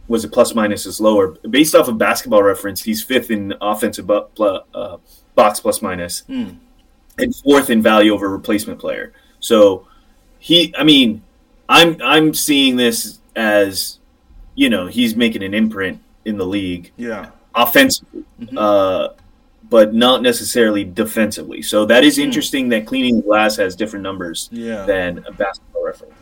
[0.06, 2.82] was a plus minus is lower based off of basketball reference.
[2.82, 4.98] He's fifth in offensive pl- uh,
[5.34, 6.50] box plus minus, Hmm.
[7.18, 9.12] and fourth in value over replacement player.
[9.40, 9.86] So
[10.38, 11.22] he, I mean,
[11.68, 13.98] I'm I'm seeing this as
[14.54, 17.30] you know he's making an imprint in the league Yeah.
[17.54, 18.56] offensively, Mhm.
[18.56, 19.08] uh,
[19.70, 21.62] but not necessarily defensively.
[21.62, 24.84] So that is is interesting that cleaning glass has different numbers Yeah.
[24.86, 26.14] than a basketball reference.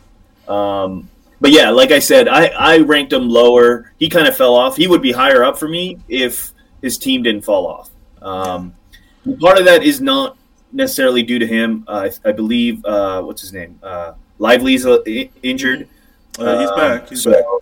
[0.48, 1.08] Um,
[1.40, 3.92] but yeah, like I said, I, I ranked him lower.
[3.98, 4.76] He kind of fell off.
[4.76, 7.90] He would be higher up for me if his team didn't fall off.
[8.22, 8.74] Um,
[9.40, 10.36] part of that is not
[10.72, 11.84] necessarily due to him.
[11.86, 15.02] Uh, I, I, believe uh, what's his name, uh, Lively's uh,
[15.42, 15.88] injured.
[16.38, 17.08] Uh, he's back.
[17.08, 17.44] He's so, back.
[17.46, 17.60] Oh,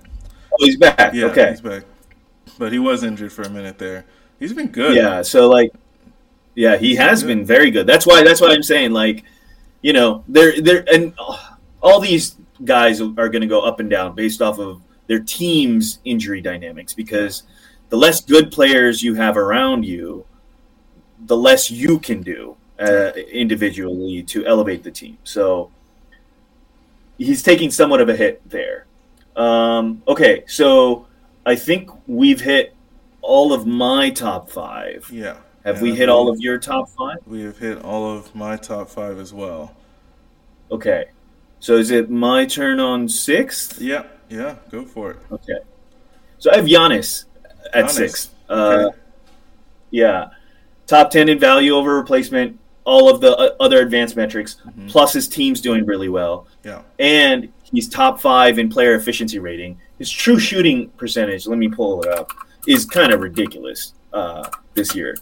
[0.59, 1.15] he's back.
[1.15, 1.85] Yeah, okay, he's back.
[2.59, 4.05] But he was injured for a minute there.
[4.39, 4.97] He's been good.
[4.97, 5.23] Yeah.
[5.23, 5.73] So like,
[6.55, 7.87] yeah, he has been very good.
[7.87, 8.23] That's why.
[8.23, 9.25] That's why I'm saying like,
[9.83, 11.15] you know, they're they're and
[11.83, 15.99] all these guys are going to go up and down based off of their team's
[16.05, 17.45] injury dynamics because
[17.89, 20.25] the less good players you have around you,
[21.27, 25.19] the less you can do uh, individually to elevate the team.
[25.25, 25.71] So
[27.19, 28.87] he's taking somewhat of a hit there.
[29.37, 31.07] Um, okay, so
[31.47, 32.75] I think we've hit
[33.23, 35.09] all of my top five.
[35.13, 35.37] Yeah.
[35.65, 37.19] Have yeah, we hit all of your top five?
[37.27, 39.77] We have hit all of my top five as well.
[40.71, 41.07] Okay.
[41.59, 43.79] So is it my turn on sixth?
[43.81, 45.19] Yeah, yeah, go for it.
[45.31, 45.59] Okay.
[46.39, 47.27] So I have Giannis
[47.75, 47.91] at Giannis.
[47.91, 48.35] sixth.
[48.49, 48.99] Uh, okay.
[49.91, 50.31] Yeah.
[50.91, 54.89] Top 10 in value over replacement, all of the uh, other advanced metrics, mm-hmm.
[54.89, 56.49] plus his team's doing really well.
[56.65, 56.83] Yeah.
[56.99, 59.81] And he's top five in player efficiency rating.
[59.99, 62.33] His true shooting percentage, let me pull it up,
[62.67, 65.17] is kind of ridiculous uh, this year.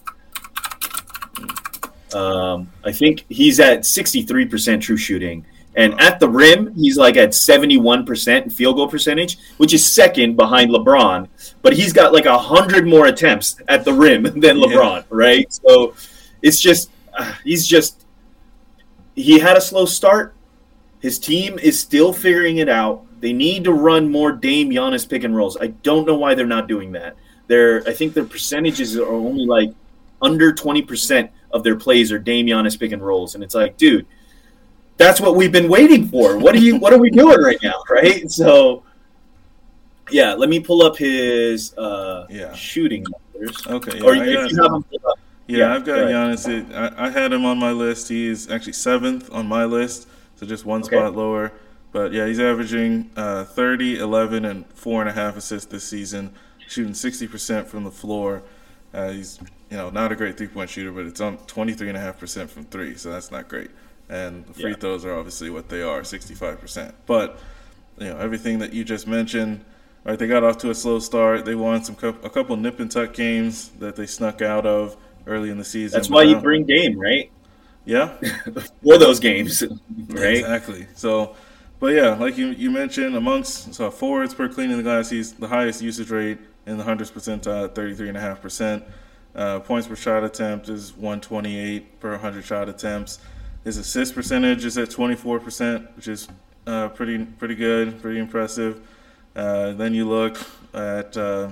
[2.15, 7.29] Um, I think he's at 63% true shooting and at the rim, he's like at
[7.29, 11.27] 71% field goal percentage, which is second behind LeBron.
[11.61, 15.03] But he's got like a hundred more attempts at the rim than LeBron, yeah.
[15.09, 15.53] right?
[15.53, 15.95] So
[16.41, 18.05] it's just uh, he's just
[19.15, 20.33] he had a slow start.
[21.01, 23.05] His team is still figuring it out.
[23.21, 25.57] They need to run more Dame Giannis pick and rolls.
[25.59, 27.15] I don't know why they're not doing that.
[27.47, 29.73] Their I think their percentages are only like
[30.21, 34.07] under 20% of their plays are Dame Giannis pick and rolls, and it's like, dude
[34.99, 36.37] that's what we've been waiting for.
[36.37, 36.75] What are you?
[36.75, 37.81] What are we doing right now?
[37.89, 38.29] Right?
[38.29, 38.83] So,
[40.11, 40.33] yeah.
[40.33, 42.53] Let me pull up his uh, yeah.
[42.53, 43.65] shooting numbers.
[43.65, 43.97] Okay.
[43.97, 44.85] Yeah, or if you have them up.
[45.47, 46.75] Yeah, yeah, I've got go Giannis.
[46.75, 48.09] I, I, had him on my list.
[48.09, 50.97] He's actually seventh on my list, so just one okay.
[50.97, 51.53] spot lower.
[51.91, 56.35] But yeah, he's averaging uh, 30, 11, and four and a half assists this season,
[56.67, 58.43] shooting 60% from the floor.
[58.93, 59.39] Uh, he's
[59.71, 63.09] you know not a great three point shooter, but it's on 23.5% from three, so
[63.09, 63.71] that's not great
[64.09, 64.77] and free yeah.
[64.77, 66.93] throws are obviously what they are, 65%.
[67.05, 67.39] But
[67.97, 69.63] you know everything that you just mentioned.
[70.05, 71.43] Right, they got off to a slow start.
[71.43, 74.95] They won some a couple nip and tuck games that they snuck out of
[75.27, 75.97] early in the season.
[75.97, 77.29] That's why you bring game, right?
[77.85, 78.15] Yeah,
[78.83, 79.61] for those games,
[80.07, 80.37] right?
[80.37, 80.87] Exactly.
[80.95, 81.35] So,
[81.81, 85.47] but yeah, like you you mentioned, amongst so forwards per cleaning the glass, he's the
[85.47, 88.83] highest usage rate in the hundredth percentile, thirty three and a half percent.
[89.35, 93.19] Uh, points per shot attempt is 128 per 100 shot attempts.
[93.63, 96.27] His assist percentage is at 24%, which is
[96.65, 98.81] uh, pretty pretty good, pretty impressive.
[99.35, 100.37] Uh, then you look
[100.73, 101.51] at uh,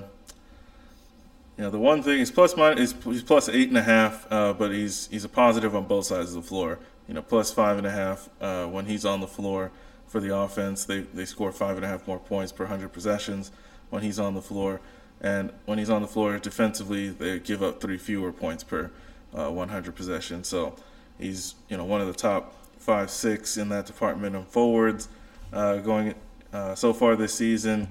[1.56, 4.52] you know the one thing is plus minus he's plus eight and a half, uh,
[4.52, 6.78] but he's he's a positive on both sides of the floor.
[7.08, 9.70] You know, plus five and a half uh, when he's on the floor
[10.06, 10.84] for the offense.
[10.84, 13.50] They they score five and a half more points per hundred possessions
[13.90, 14.80] when he's on the floor,
[15.20, 18.90] and when he's on the floor defensively, they give up three fewer points per
[19.34, 20.48] uh, 100 possessions.
[20.48, 20.76] So
[21.18, 25.08] He's you know one of the top five six in that department of forwards
[25.52, 26.14] uh, going
[26.52, 27.88] uh, so far this season.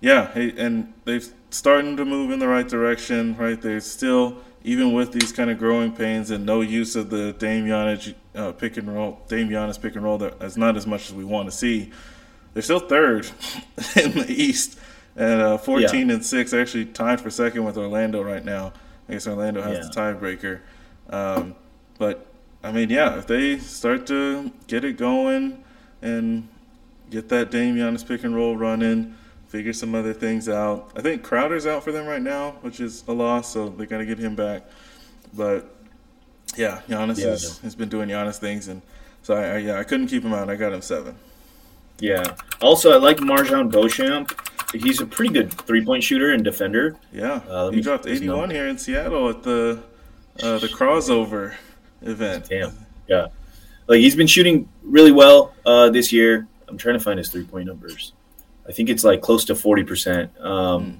[0.00, 3.36] Yeah, and they've starting to move in the right direction.
[3.36, 7.32] Right, they're still even with these kind of growing pains and no use of the
[7.34, 10.86] Dame Giannis uh, pick and roll, Dame Giannis pick and roll that is not as
[10.86, 11.90] much as we want to see.
[12.54, 13.26] They're still third
[13.96, 14.78] in the East
[15.16, 16.14] and uh, 14 yeah.
[16.14, 18.72] and six, actually tied for second with Orlando right now.
[19.08, 19.82] I guess Orlando has yeah.
[19.82, 20.60] the tiebreaker.
[21.10, 21.56] Um,
[21.98, 22.27] but
[22.68, 25.64] I mean, yeah, if they start to get it going
[26.02, 26.46] and
[27.08, 30.90] get that Dame Giannis pick and roll running, figure some other things out.
[30.94, 33.98] I think Crowder's out for them right now, which is a loss, so they got
[33.98, 34.64] to get him back.
[35.34, 35.74] But
[36.58, 38.82] yeah, Giannis yeah, has, has been doing Giannis things, and
[39.22, 40.50] so I, I, yeah I couldn't keep him out.
[40.50, 41.16] I got him seven.
[42.00, 42.34] Yeah.
[42.60, 44.38] Also, I like MarJon Beauchamp.
[44.74, 46.98] He's a pretty good three point shooter and defender.
[47.14, 49.82] Yeah, uh, he dropped eighty one here in Seattle at the
[50.42, 51.56] uh, the crossover
[52.02, 52.48] event.
[52.48, 52.72] Damn.
[53.06, 53.28] Yeah.
[53.86, 56.46] Like he's been shooting really well uh, this year.
[56.68, 58.12] I'm trying to find his three point numbers.
[58.68, 60.44] I think it's like close to 40%.
[60.44, 60.98] Um, mm.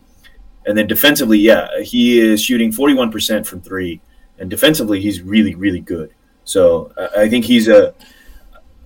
[0.66, 4.00] And then defensively, yeah, he is shooting 41% from three.
[4.38, 6.12] And defensively, he's really, really good.
[6.44, 7.94] So I, I think he's a.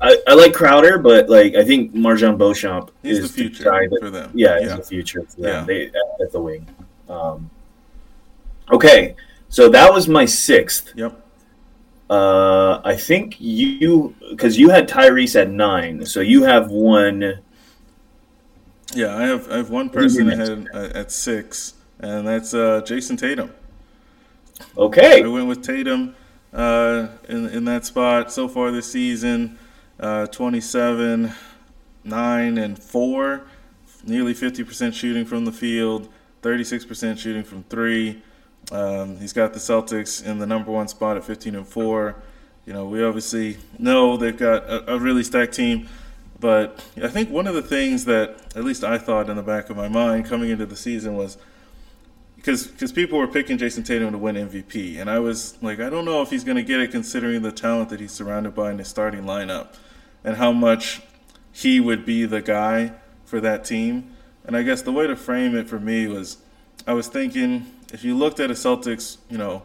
[0.01, 3.71] I, I like Crowder, but like I think MarJon Beauchamp he's is the future the
[3.71, 4.33] that, for them.
[4.35, 4.77] Yeah, he's yeah.
[4.77, 5.45] the future for them.
[5.61, 5.65] Yeah.
[5.65, 6.67] They, at, at the wing.
[7.09, 7.49] Um,
[8.73, 9.15] okay,
[9.49, 10.93] so that was my sixth.
[10.97, 11.22] Yep.
[12.13, 17.39] Uh, I think you because you had Tyrese at nine, so you have one
[18.93, 23.17] Yeah, I have I have one person ahead at, at six, and that's uh, Jayson
[23.17, 23.51] Tatum.
[24.77, 25.23] Okay.
[25.25, 26.15] I went with Tatum
[26.53, 29.59] uh, in in that spot so far this season.
[29.99, 31.33] Uh, 27,
[32.05, 33.45] nine and four,
[34.05, 36.11] nearly 50% shooting from the field,
[36.43, 38.21] 36% shooting from three.
[38.71, 42.17] Um, he's got the Celtics in the number one spot at 15 and four.
[42.65, 45.89] You know, we obviously know they've got a, a really stacked team.
[46.39, 49.71] But I think one of the things that at least I thought in the back
[49.71, 51.39] of my mind coming into the season was
[52.35, 55.89] because because people were picking Jayson Tatum to win MVP, and I was like, I
[55.89, 58.73] don't know if he's going to get it considering the talent that he's surrounded by
[58.73, 59.77] in his starting lineup,
[60.25, 61.03] and how much
[61.53, 62.93] he would be the guy
[63.25, 64.17] for that team.
[64.45, 66.39] And I guess the way to frame it for me was,
[66.85, 69.63] I was thinking if you looked at a Celtics, you know,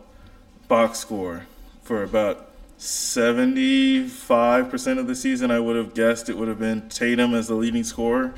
[0.67, 1.47] box score
[1.81, 7.33] for about 75% of the season, I would have guessed it would have been Tatum
[7.33, 8.35] as the leading scorer.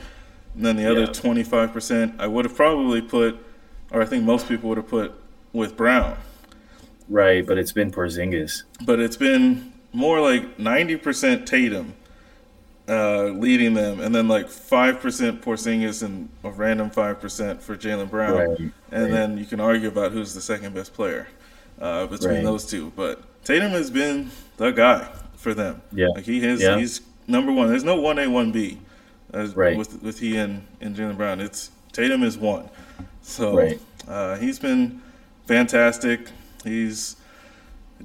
[0.56, 1.08] And then the other yeah.
[1.08, 3.38] 25%, I would have probably put,
[3.92, 5.14] or I think most people would have put
[5.52, 6.18] with Brown.
[7.10, 8.64] Right, but it's been Porzingis.
[8.86, 11.96] But it's been more like 90% Tatum
[12.90, 15.00] uh, leading them, and then like 5%
[15.42, 18.38] Porzingis and a random 5% for Jaylen Brown.
[18.38, 18.72] Right, and
[19.04, 19.12] right.
[19.12, 21.28] then you can argue about who's the second best player
[21.80, 22.44] uh, between right.
[22.44, 22.92] those two.
[22.96, 25.82] But Tatum has been the guy for them.
[25.92, 26.62] Yeah, like he has.
[26.62, 26.78] Yeah.
[26.78, 27.70] He's number one.
[27.70, 28.80] There's no one A, one B.
[29.32, 29.78] right.
[29.78, 32.70] With with he and and Jaylen Brown, it's Tatum is one.
[33.22, 35.02] So uh, he's been
[35.46, 36.30] fantastic.
[36.64, 37.18] He's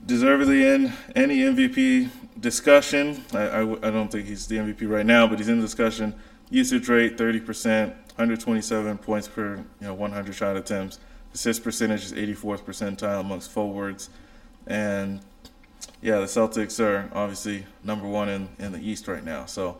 [0.07, 3.25] deservedly in any MVP discussion.
[3.33, 6.14] I, I, I, don't think he's the MVP right now, but he's in the discussion.
[6.51, 10.99] Usage rate 30%, 127 points per you know 100 shot attempts.
[11.33, 14.11] Assist percentage is 84th percentile amongst forwards.
[14.66, 15.20] And
[16.01, 19.47] yeah, the Celtics are obviously number one in, in the East right now.
[19.47, 19.79] So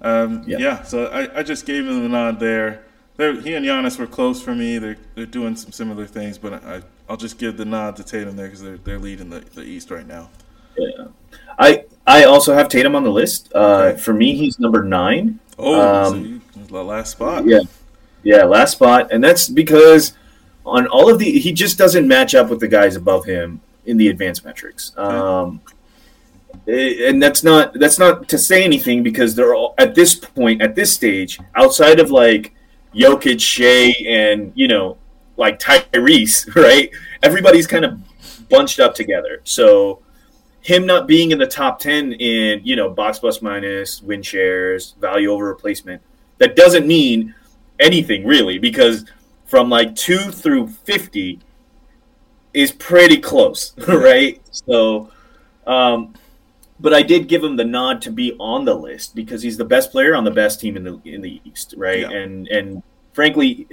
[0.00, 0.58] um, yeah.
[0.58, 0.82] yeah.
[0.82, 2.84] so I, I just gave him the nod there.
[3.16, 4.78] They're, he and Giannis were close for me.
[4.78, 8.36] They're, they're doing some similar things, but I, I'll just give the nod to Tatum
[8.36, 10.28] there because they're, they're leading the, the East right now.
[10.76, 11.06] Yeah.
[11.58, 13.50] I I also have Tatum on the list.
[13.54, 13.98] Uh, okay.
[13.98, 15.40] For me, he's number nine.
[15.58, 17.46] Oh, um, so the last spot.
[17.46, 17.60] Yeah,
[18.22, 20.12] yeah, last spot, and that's because
[20.64, 23.96] on all of the he just doesn't match up with the guys above him in
[23.96, 24.92] the advanced metrics.
[24.96, 25.60] Um,
[26.68, 30.60] eh, and that's not that's not to say anything because they're all at this point
[30.60, 32.54] at this stage outside of like
[32.94, 34.98] Jokic, Shai, and you know
[35.36, 36.90] like Tyrese, right?
[37.22, 37.98] Everybody's kind of
[38.48, 39.40] bunched up together.
[39.44, 40.02] So
[40.66, 44.96] him not being in the top ten in you know box plus minus, win shares,
[45.00, 46.02] value over replacement,
[46.38, 47.32] that doesn't mean
[47.78, 49.04] anything really because
[49.44, 51.38] from like two through fifty
[52.52, 54.40] is pretty close, right?
[54.50, 55.12] So,
[55.68, 56.14] um,
[56.80, 59.64] but I did give him the nod to be on the list because he's the
[59.64, 62.00] best player on the best team in the in the East, right?
[62.00, 62.10] Yeah.
[62.10, 63.68] And and frankly,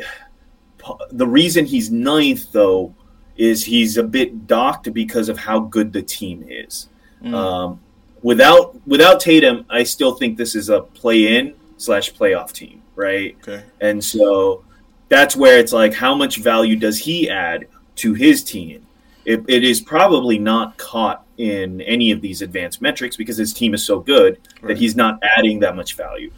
[1.12, 2.94] the reason he's ninth though
[3.38, 6.90] is he's a bit docked because of how good the team is.
[7.24, 7.34] Mm.
[7.34, 7.80] Um,
[8.22, 13.36] without without Tatum, I still think this is a play in slash playoff team, right?
[13.42, 13.64] Okay.
[13.82, 14.64] And so
[15.10, 17.68] that's where it's like, how much value does he add?
[17.96, 18.86] to his team.
[19.26, 23.74] It, it is probably not caught in any of these advanced metrics because his team
[23.74, 24.70] is so good right.
[24.70, 26.32] that he's not adding that much value.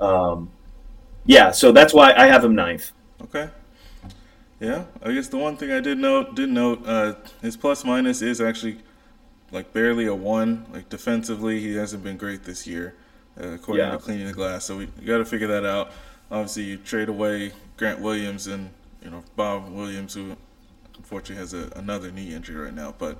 [0.00, 0.50] Um,
[1.24, 2.92] yeah, so that's why I have him ninth.
[3.22, 3.48] Okay.
[4.60, 8.22] Yeah, I guess the one thing I did note did note uh, his plus minus
[8.22, 8.78] is actually
[9.50, 10.66] like barely a one.
[10.72, 12.94] Like defensively, he hasn't been great this year,
[13.40, 13.92] uh, according yeah.
[13.92, 14.64] to Cleaning the Glass.
[14.64, 15.90] So we got to figure that out.
[16.30, 18.70] Obviously, you trade away Grant Williams and
[19.02, 20.36] you know Bob Williams, who
[20.96, 22.94] unfortunately has a, another knee injury right now.
[22.96, 23.18] But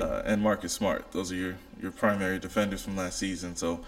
[0.00, 3.54] uh, and Marcus Smart, those are your your primary defenders from last season.
[3.54, 3.80] So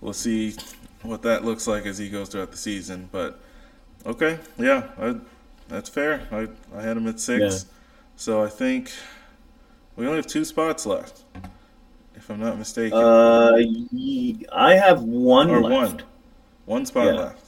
[0.00, 0.54] we'll see
[1.02, 3.08] what that looks like as he goes throughout the season.
[3.12, 3.38] But
[4.06, 5.16] okay, yeah, I,
[5.68, 6.26] that's fair.
[6.30, 7.70] I I had him at six, yeah.
[8.16, 8.90] so I think
[9.96, 11.22] we only have two spots left,
[12.14, 12.98] if I'm not mistaken.
[12.98, 13.52] Uh,
[14.52, 15.72] I have one or left.
[15.72, 16.02] one,
[16.66, 17.20] one spot yeah.
[17.20, 17.44] left.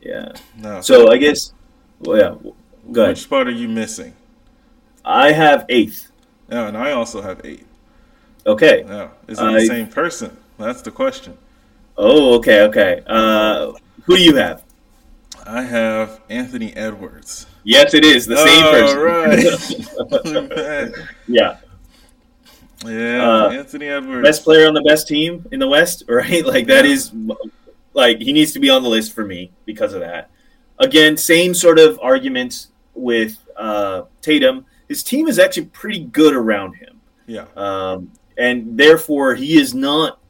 [0.00, 0.32] Yeah.
[0.58, 0.80] No.
[0.80, 1.52] So I guess,
[2.00, 2.52] well, yeah.
[2.92, 4.14] Go Which spot are you missing?
[5.04, 6.10] I have eighth.
[6.48, 7.66] Yeah, and I also have eight.
[8.46, 8.84] Okay.
[8.86, 9.08] Yeah.
[9.26, 9.52] Is it I...
[9.54, 10.36] the same person?
[10.58, 11.36] That's the question.
[11.96, 13.02] Oh, okay, okay.
[13.06, 13.72] Uh,
[14.04, 14.62] who do you have?
[15.46, 17.46] I have Anthony Edwards.
[17.64, 18.98] Yes, it is the same person.
[20.34, 20.92] Right.
[21.28, 21.58] yeah.
[22.84, 24.26] Yeah, uh, Anthony Edwards.
[24.26, 26.44] Best player on the best team in the West, right?
[26.44, 26.90] Like that yeah.
[26.90, 27.12] is
[27.94, 30.30] like he needs to be on the list for me because of that.
[30.78, 36.74] Again, same sort of arguments with uh, Tatum his team is actually pretty good around
[36.74, 37.00] him.
[37.26, 37.46] Yeah.
[37.56, 40.20] Um, and therefore, he is not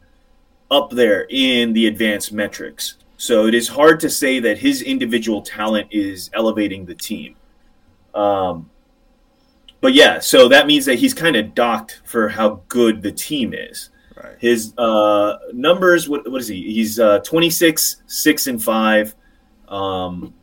[0.71, 2.97] up there in the advanced metrics.
[3.17, 7.37] So it is hard to say that his individual talent is elevating the team.
[8.15, 8.71] Um,
[9.81, 13.55] but yeah, so that means that he's kind of docked for how good the team
[13.55, 13.91] is.
[14.17, 14.35] Right.
[14.39, 16.73] His uh, numbers, what, what is he?
[16.73, 19.15] He's uh, 26, 6, and 5.
[19.69, 20.35] Um,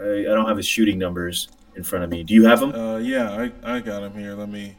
[0.00, 2.22] I, I don't have his shooting numbers in front of me.
[2.22, 2.72] Do you have them?
[2.72, 3.30] Uh, yeah,
[3.64, 4.34] I, I got him here.
[4.34, 4.76] Let me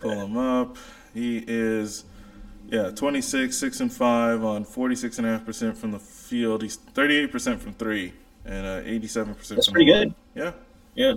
[0.00, 0.76] pull him up.
[1.14, 2.04] He is,
[2.68, 6.62] yeah, 26, 6 and 5 on 46.5% from the field.
[6.62, 8.12] He's 38% from three
[8.44, 10.14] and uh, 87% That's from pretty good.
[10.34, 10.52] Yeah.
[10.94, 11.14] Yeah.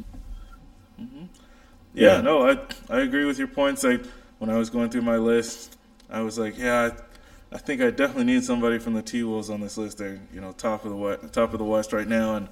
[1.93, 2.22] Yeah, Yeah.
[2.22, 2.58] no, I
[2.89, 3.84] I agree with your points.
[3.84, 4.06] Like
[4.39, 5.78] when I was going through my list,
[6.10, 6.91] I was like, yeah,
[7.52, 9.97] I, I think I definitely need somebody from the T Wolves on this list.
[9.97, 12.47] They're you know top of the west, top of the West right now, and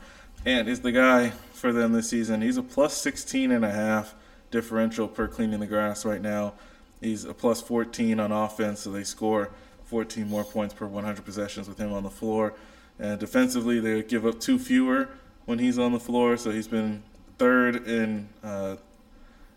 [0.45, 2.41] Ant is the guy for them this season.
[2.41, 4.15] He's a plus 16 and a half
[4.51, 6.53] differential per cleaning the glass right now.
[7.01, 9.51] He's a plus 14 on offense, so they score
[9.85, 12.53] 14 more points per 100 possessions with him on the floor.
[12.99, 15.09] And defensively, they give up two fewer
[15.45, 17.01] when he's on the floor, so he's been
[17.37, 18.75] third in uh,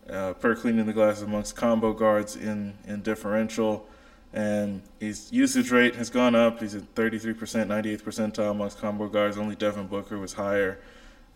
[0.09, 3.87] uh, per cleaning the glass amongst combo guards in, in differential.
[4.33, 6.61] And his usage rate has gone up.
[6.61, 9.37] He's at 33%, 98th percentile amongst combo guards.
[9.37, 10.79] Only Devin Booker was higher.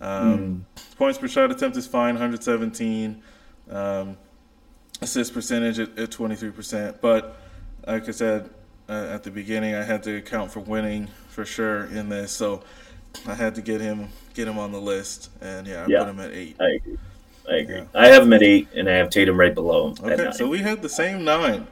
[0.01, 0.65] Um,
[0.97, 3.23] Points per shot attempt is fine, 117.
[3.71, 4.17] Um,
[5.03, 6.97] assist percentage at, at 23%.
[7.01, 7.37] But
[7.87, 8.51] like I said
[8.89, 12.33] uh, at the beginning, I had to account for winning for sure in this.
[12.33, 12.63] So
[13.27, 15.31] I had to get him get him on the list.
[15.41, 15.99] And yeah, I Yeah.
[16.01, 16.57] put him at eight.
[16.61, 16.99] I agree.
[17.49, 17.77] I agree.
[17.77, 17.85] Yeah.
[17.95, 20.33] I have him at eight, and I have Tatum right below him at Okay, nine.
[20.33, 21.67] so we had the same nine.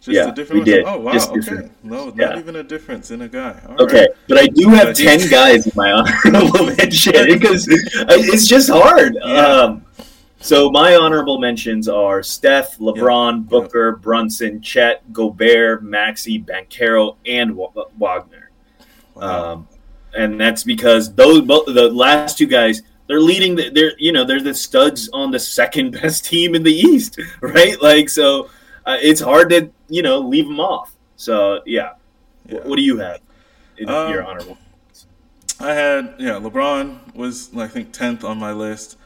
[0.00, 0.84] Just Yeah, a different we did.
[0.86, 1.40] Oh wow, Just okay.
[1.40, 1.72] different.
[1.84, 2.38] No, not Yeah.
[2.38, 3.58] even a difference in a guy.
[3.68, 4.08] All Okay, right.
[4.28, 5.90] but I do have But ten guys in my
[6.24, 9.16] honorable mention because it's just hard.
[9.24, 9.46] Yeah.
[9.46, 9.85] Um,
[10.46, 17.72] so my honorable mentions are Steph, LeBron, Booker, Brunson, Chet, Gobert, Maxey, Banchero, and Wa-
[17.98, 18.50] Wagner.
[19.14, 19.52] Wow.
[19.52, 19.68] Um,
[20.14, 24.24] and that's because those both the last two guys they're leading the, they're you know
[24.24, 27.80] they're the studs on the second best team in the East, right?
[27.82, 28.48] Like so,
[28.86, 30.94] uh, it's hard to you know leave them off.
[31.16, 31.92] So yeah,
[32.48, 32.60] Yeah.
[32.64, 33.20] what do you have
[33.78, 34.58] in Um, your honorable?
[35.60, 38.96] I had yeah, LeBron was I think tenth on my list.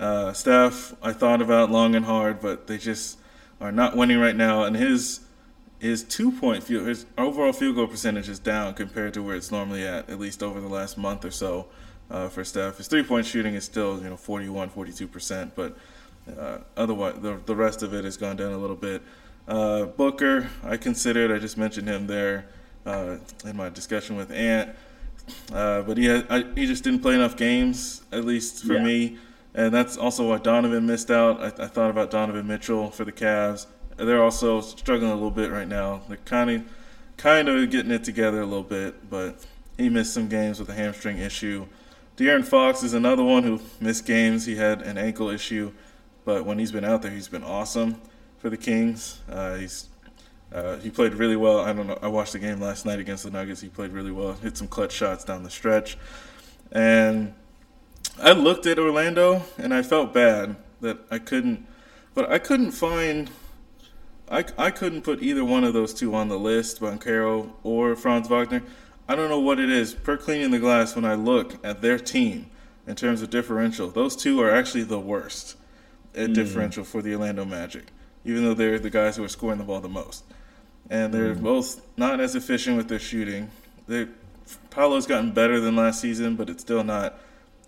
[0.00, 3.18] Uh, Steph, I thought about long and hard, but they just
[3.60, 4.64] are not winning right now.
[4.64, 5.20] And his
[5.78, 9.50] his two point field, his overall field goal percentage is down compared to where it's
[9.50, 11.66] normally at, at least over the last month or so
[12.10, 12.78] uh, for Steph.
[12.78, 15.76] His three point shooting is still you know 41, 42 percent, but
[16.38, 19.02] uh, otherwise the the rest of it has gone down a little bit.
[19.46, 21.30] Uh, Booker, I considered.
[21.30, 22.46] I just mentioned him there
[22.86, 24.70] uh, in my discussion with Ant.
[25.52, 28.82] Uh, but he had, I, he just didn't play enough games, at least for Yeah.
[28.84, 29.18] me,
[29.54, 31.40] and that's also why Donovan missed out.
[31.40, 33.66] I, I thought about Donovan Mitchell for the Cavs.
[33.96, 36.02] They're also struggling a little bit right now.
[36.08, 36.62] They're kind of
[37.16, 39.44] kind of getting it together a little bit, but
[39.76, 41.66] he missed some games with a hamstring issue.
[42.16, 44.46] De'Aaron Fox is another one who missed games.
[44.46, 45.72] He had an ankle issue,
[46.24, 48.00] but when he's been out there, he's been awesome
[48.38, 49.20] for the Kings.
[49.30, 49.88] Uh, he's
[50.52, 51.60] uh, he played really well.
[51.60, 51.98] I don't know.
[52.02, 53.60] I watched the game last night against the Nuggets.
[53.60, 54.32] He played really well.
[54.32, 55.96] Hit some clutch shots down the stretch,
[56.72, 57.34] and
[58.18, 61.66] I looked at Orlando and I felt bad that I couldn't,
[62.14, 63.30] but I couldn't find.
[64.30, 68.28] I, I couldn't put either one of those two on the list, Banchero or Franz
[68.28, 68.62] Wagner.
[69.08, 69.92] I don't know what it is.
[69.92, 72.48] Per cleaning the glass, when I look at their team
[72.86, 75.56] in terms of differential, those two are actually the worst
[76.14, 76.32] at hmm.
[76.32, 77.86] differential for the Orlando Magic,
[78.24, 80.24] even though they're the guys who are scoring the ball the most.
[80.88, 81.42] And they're hmm.
[81.42, 83.50] both not as efficient with their shooting.
[83.88, 84.06] They,
[84.70, 87.18] Paolo's gotten better than last season, but it's still not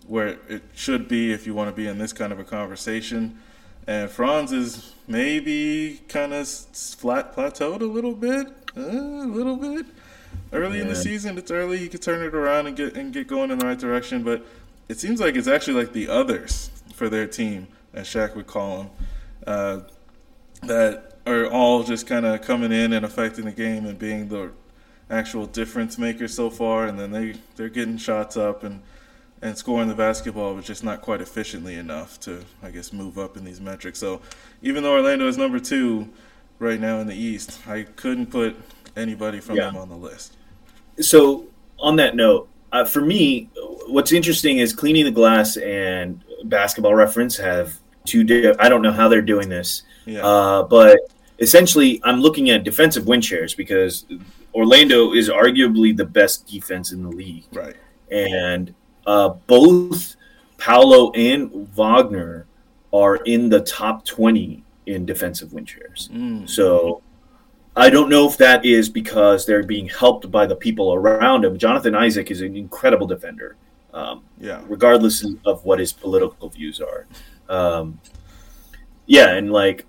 [0.07, 3.39] where it should be if you want to be in this kind of a conversation.
[3.87, 8.47] And Franz is maybe kind of flat plateaued a little bit,
[8.77, 9.85] uh, a little bit.
[10.51, 11.77] Early in the season, it's early.
[11.79, 14.23] He could turn it around and get and get going in the right direction.
[14.23, 14.45] But
[14.87, 18.77] it seems like it's actually like the others for their team, as Shaq would call
[18.77, 18.89] them,
[19.47, 19.79] uh,
[20.61, 24.51] that are all just kind of coming in and affecting the game and being the
[25.09, 26.85] actual difference makers so far.
[26.85, 28.81] And then they they're getting shots up and
[29.43, 33.35] and scoring the basketball, was just not quite efficiently enough to, I guess, move up
[33.35, 33.99] in these metrics.
[33.99, 34.21] So
[34.61, 36.07] even though Orlando is number two
[36.59, 38.55] right now in the East, I couldn't put
[38.95, 39.65] anybody from Yeah.
[39.65, 40.37] them on the list.
[40.99, 41.45] so
[41.79, 43.49] on that note, uh, for me,
[43.87, 47.73] what's interesting is cleaning the glass and basketball reference have
[48.05, 48.23] two.
[48.23, 50.23] Di- I don't know how they're doing this, Yeah.
[50.25, 50.99] uh, but
[51.39, 54.05] essentially, I'm looking at defensive win shares because
[54.53, 57.75] Orlando is arguably the best defense in the league, right.
[58.11, 58.73] and
[59.05, 60.15] uh, both
[60.57, 62.45] Paolo and Wagner
[62.91, 66.09] are in the top 20 in defensive win shares.
[66.13, 66.47] Mm.
[66.49, 67.01] So
[67.75, 71.57] I don't know if that is because they're being helped by the people around him.
[71.57, 73.55] Jonathan Isaac is an incredible defender.
[73.93, 74.61] Um, Yeah.
[74.67, 77.05] regardless of what his political views are.
[77.47, 77.99] Um,
[79.05, 79.85] yeah, and like,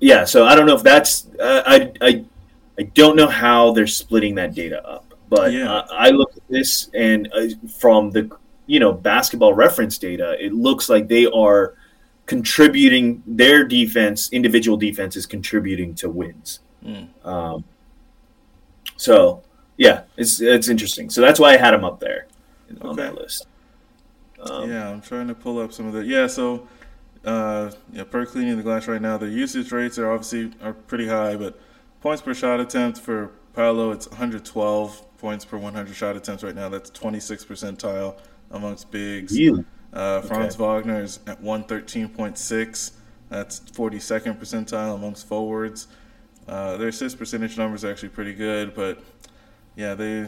[0.00, 0.24] yeah.
[0.24, 2.24] So I don't know if that's uh, I I
[2.78, 5.72] I don't know how they're splitting that data up, but Yeah.
[5.72, 7.46] uh, I look at this and uh,
[7.78, 8.30] from the
[8.66, 11.74] you know basketball reference data, it looks like they are
[12.26, 16.60] contributing their defense, individual defense is contributing to wins.
[16.84, 17.08] Mm.
[17.24, 17.64] Um,
[18.96, 19.42] so
[19.76, 21.08] yeah, it's it's interesting.
[21.10, 22.26] So that's why I had him up there
[22.82, 23.46] on that list.
[24.42, 26.26] Um, yeah, I'm trying to pull up some of the yeah.
[26.26, 26.68] So,
[27.24, 31.06] uh, yeah, per cleaning the glass right now, their usage rates are obviously are pretty
[31.08, 31.58] high, but
[32.00, 36.68] points per shot attempt for Paolo, it's 112 points per 100 shot attempts right now.
[36.68, 38.16] That's 26 percentile
[38.50, 39.36] amongst bigs.
[39.38, 39.64] Really?
[39.92, 42.92] Uh, Franz Wagner is at 113.6.
[43.28, 45.88] That's 42nd percentile amongst forwards.
[46.48, 49.00] Uh, their assist percentage numbers are actually pretty good, but
[49.76, 50.26] yeah, they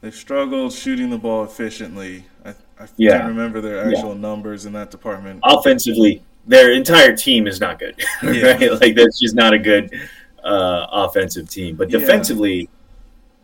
[0.00, 2.24] they've struggled shooting the ball efficiently.
[2.44, 3.18] I, I Yeah.
[3.18, 5.40] can't remember their actual numbers in that department.
[5.44, 7.94] offensively, their entire team is not good.
[8.22, 8.52] Yeah.
[8.52, 8.80] right?
[8.80, 9.90] Like that's just not a good
[10.42, 11.76] uh, offensive team.
[11.76, 12.00] But Yeah.
[12.00, 12.68] defensively,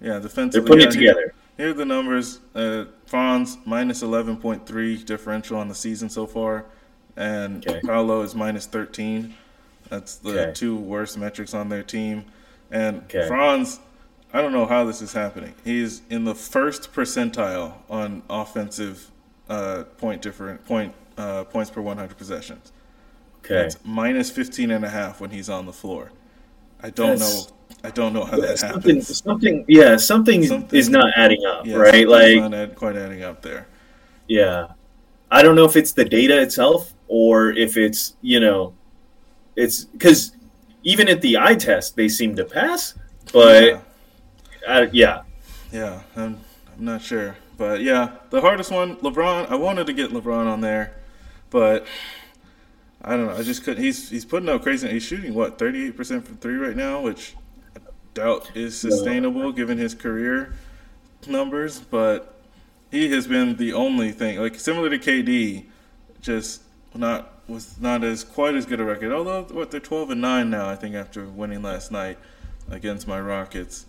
[0.01, 0.51] Yeah, defensively.
[0.51, 1.34] they're putting yeah, it together.
[1.57, 2.40] Here, here are the numbers.
[2.55, 6.64] Uh, Franz minus 11.3 differential on the season so far,
[7.16, 7.80] and Okay.
[7.84, 9.34] Paolo is minus 13.
[9.88, 10.53] That's the Okay.
[10.55, 12.24] two worst metrics on their team.
[12.70, 13.26] And Okay.
[13.26, 13.80] Franz,
[14.32, 15.55] I don't know how this is happening.
[15.64, 19.11] He's in the first percentile on offensive
[19.48, 22.72] uh, point different point uh, points per 100 possessions.
[23.44, 23.66] Okay.
[23.66, 26.12] It's minus 15 and a half when he's on the floor.
[26.83, 27.57] I don't That's- know.
[27.83, 29.22] I don't know how that something, happens.
[29.24, 32.07] something, yeah, something, Something- is not adding up, Yeah, right?
[32.07, 33.66] Like, not quite adding up there.
[34.28, 34.66] yeah,
[35.31, 38.74] I don't know if it's the data itself or if it's you know,
[39.57, 40.33] it's because
[40.85, 42.95] even at the eye test they seem to pass,
[43.33, 43.81] but yeah.
[44.68, 45.22] uh, yeah,
[45.72, 46.39] Yeah, I'm,
[46.76, 47.35] I'm not sure.
[47.57, 49.51] But yeah, the hardest one, LeBron.
[49.51, 50.97] I wanted to get LeBron on there,
[51.49, 51.87] but
[53.03, 53.36] I don't know.
[53.36, 53.82] I just couldn't.
[53.82, 54.88] He's he's putting up crazy.
[54.90, 57.34] He's shooting what 38 percent from three right now, which
[57.76, 57.80] I
[58.14, 60.55] doubt is sustainable given his career
[61.26, 61.80] numbers.
[61.80, 62.34] But
[62.90, 65.64] he has been the only thing, like similar to KD,
[66.20, 66.62] just
[66.94, 69.12] not was not as quite as good a record.
[69.12, 72.18] Although what they're 12 and nine now, I think after winning last night
[72.70, 73.86] against my Rockets.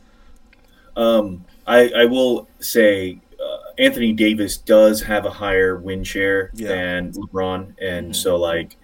[0.95, 6.67] Um, I, I will say uh, Anthony Davis does have a higher win share Yeah.
[6.69, 8.15] than LeBron, and Mhm.
[8.15, 8.75] so like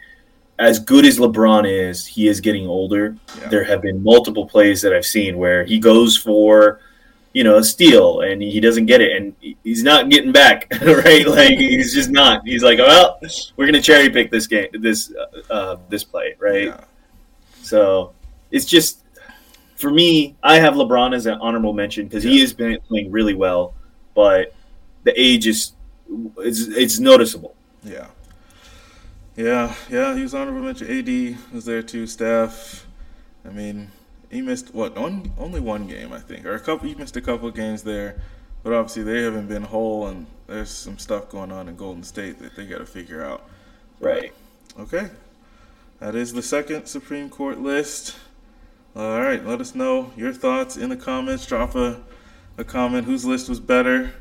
[0.59, 3.15] as good as LeBron is, he is getting older.
[3.39, 3.49] Yeah.
[3.49, 6.79] There have been multiple plays that I've seen where he goes for,
[7.33, 11.27] you know, a steal and he doesn't get it, and he's not getting back, right?
[11.27, 12.41] Like he's just not.
[12.45, 13.19] He's like, well,
[13.55, 16.67] we're gonna cherry pick this game, this uh, uh, this play, right?
[16.67, 16.83] Yeah.
[17.61, 18.13] So
[18.49, 19.03] it's just
[19.75, 20.35] for me.
[20.41, 23.75] I have LeBron as an honorable mention because he has been playing really well,
[24.15, 24.55] but
[25.03, 25.73] the age is
[26.39, 27.55] it's it's noticeable.
[27.83, 28.07] Yeah.
[29.37, 30.87] Yeah, yeah, he was honorable mention.
[30.89, 32.07] AD was there too.
[32.07, 32.87] Steph.
[33.45, 33.91] I mean,
[34.31, 34.97] he missed what?
[34.97, 36.87] On, only one game, I think, or a couple.
[36.87, 38.19] He missed a couple games there,
[38.63, 42.39] but obviously they haven't been whole, and there's some stuff going on in Golden State
[42.39, 43.47] that they got to figure out.
[43.99, 44.33] Right.
[44.79, 45.11] Okay,
[45.99, 48.15] that is the second Supreme Court list.
[48.95, 51.45] All right, let us know your thoughts in the comments.
[51.45, 52.01] Drop a,
[52.57, 53.05] a comment.
[53.05, 54.15] Whose list was better?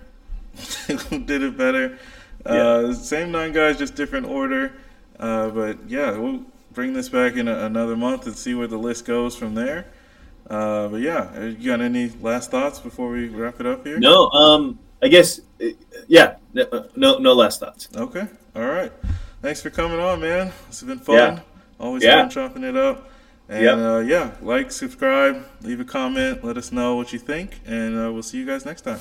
[1.09, 1.99] Who did it better?
[2.45, 4.73] Uh, same nine guys, just different order.
[5.19, 8.77] Uh, but yeah, we'll bring this back in a, another month and see where the
[8.77, 9.87] list goes from there.
[10.49, 13.99] Uh, but yeah, uh, you got any last thoughts before we wrap it up here?
[13.99, 15.67] No, um, I guess, uh,
[16.07, 17.89] yeah, no, no, no last thoughts.
[17.97, 18.27] Okay.
[18.55, 18.93] All right.
[19.43, 20.53] Thanks for coming on, man.
[20.69, 21.15] This has been fun.
[21.17, 21.41] Yeah.
[21.81, 22.21] Always Yeah.
[22.23, 23.11] fun chopping it up.
[23.49, 23.79] And Yep.
[23.79, 28.13] uh, yeah, like, subscribe, leave a comment, let us know what you think, and uh,
[28.13, 28.99] we'll see you guys next time.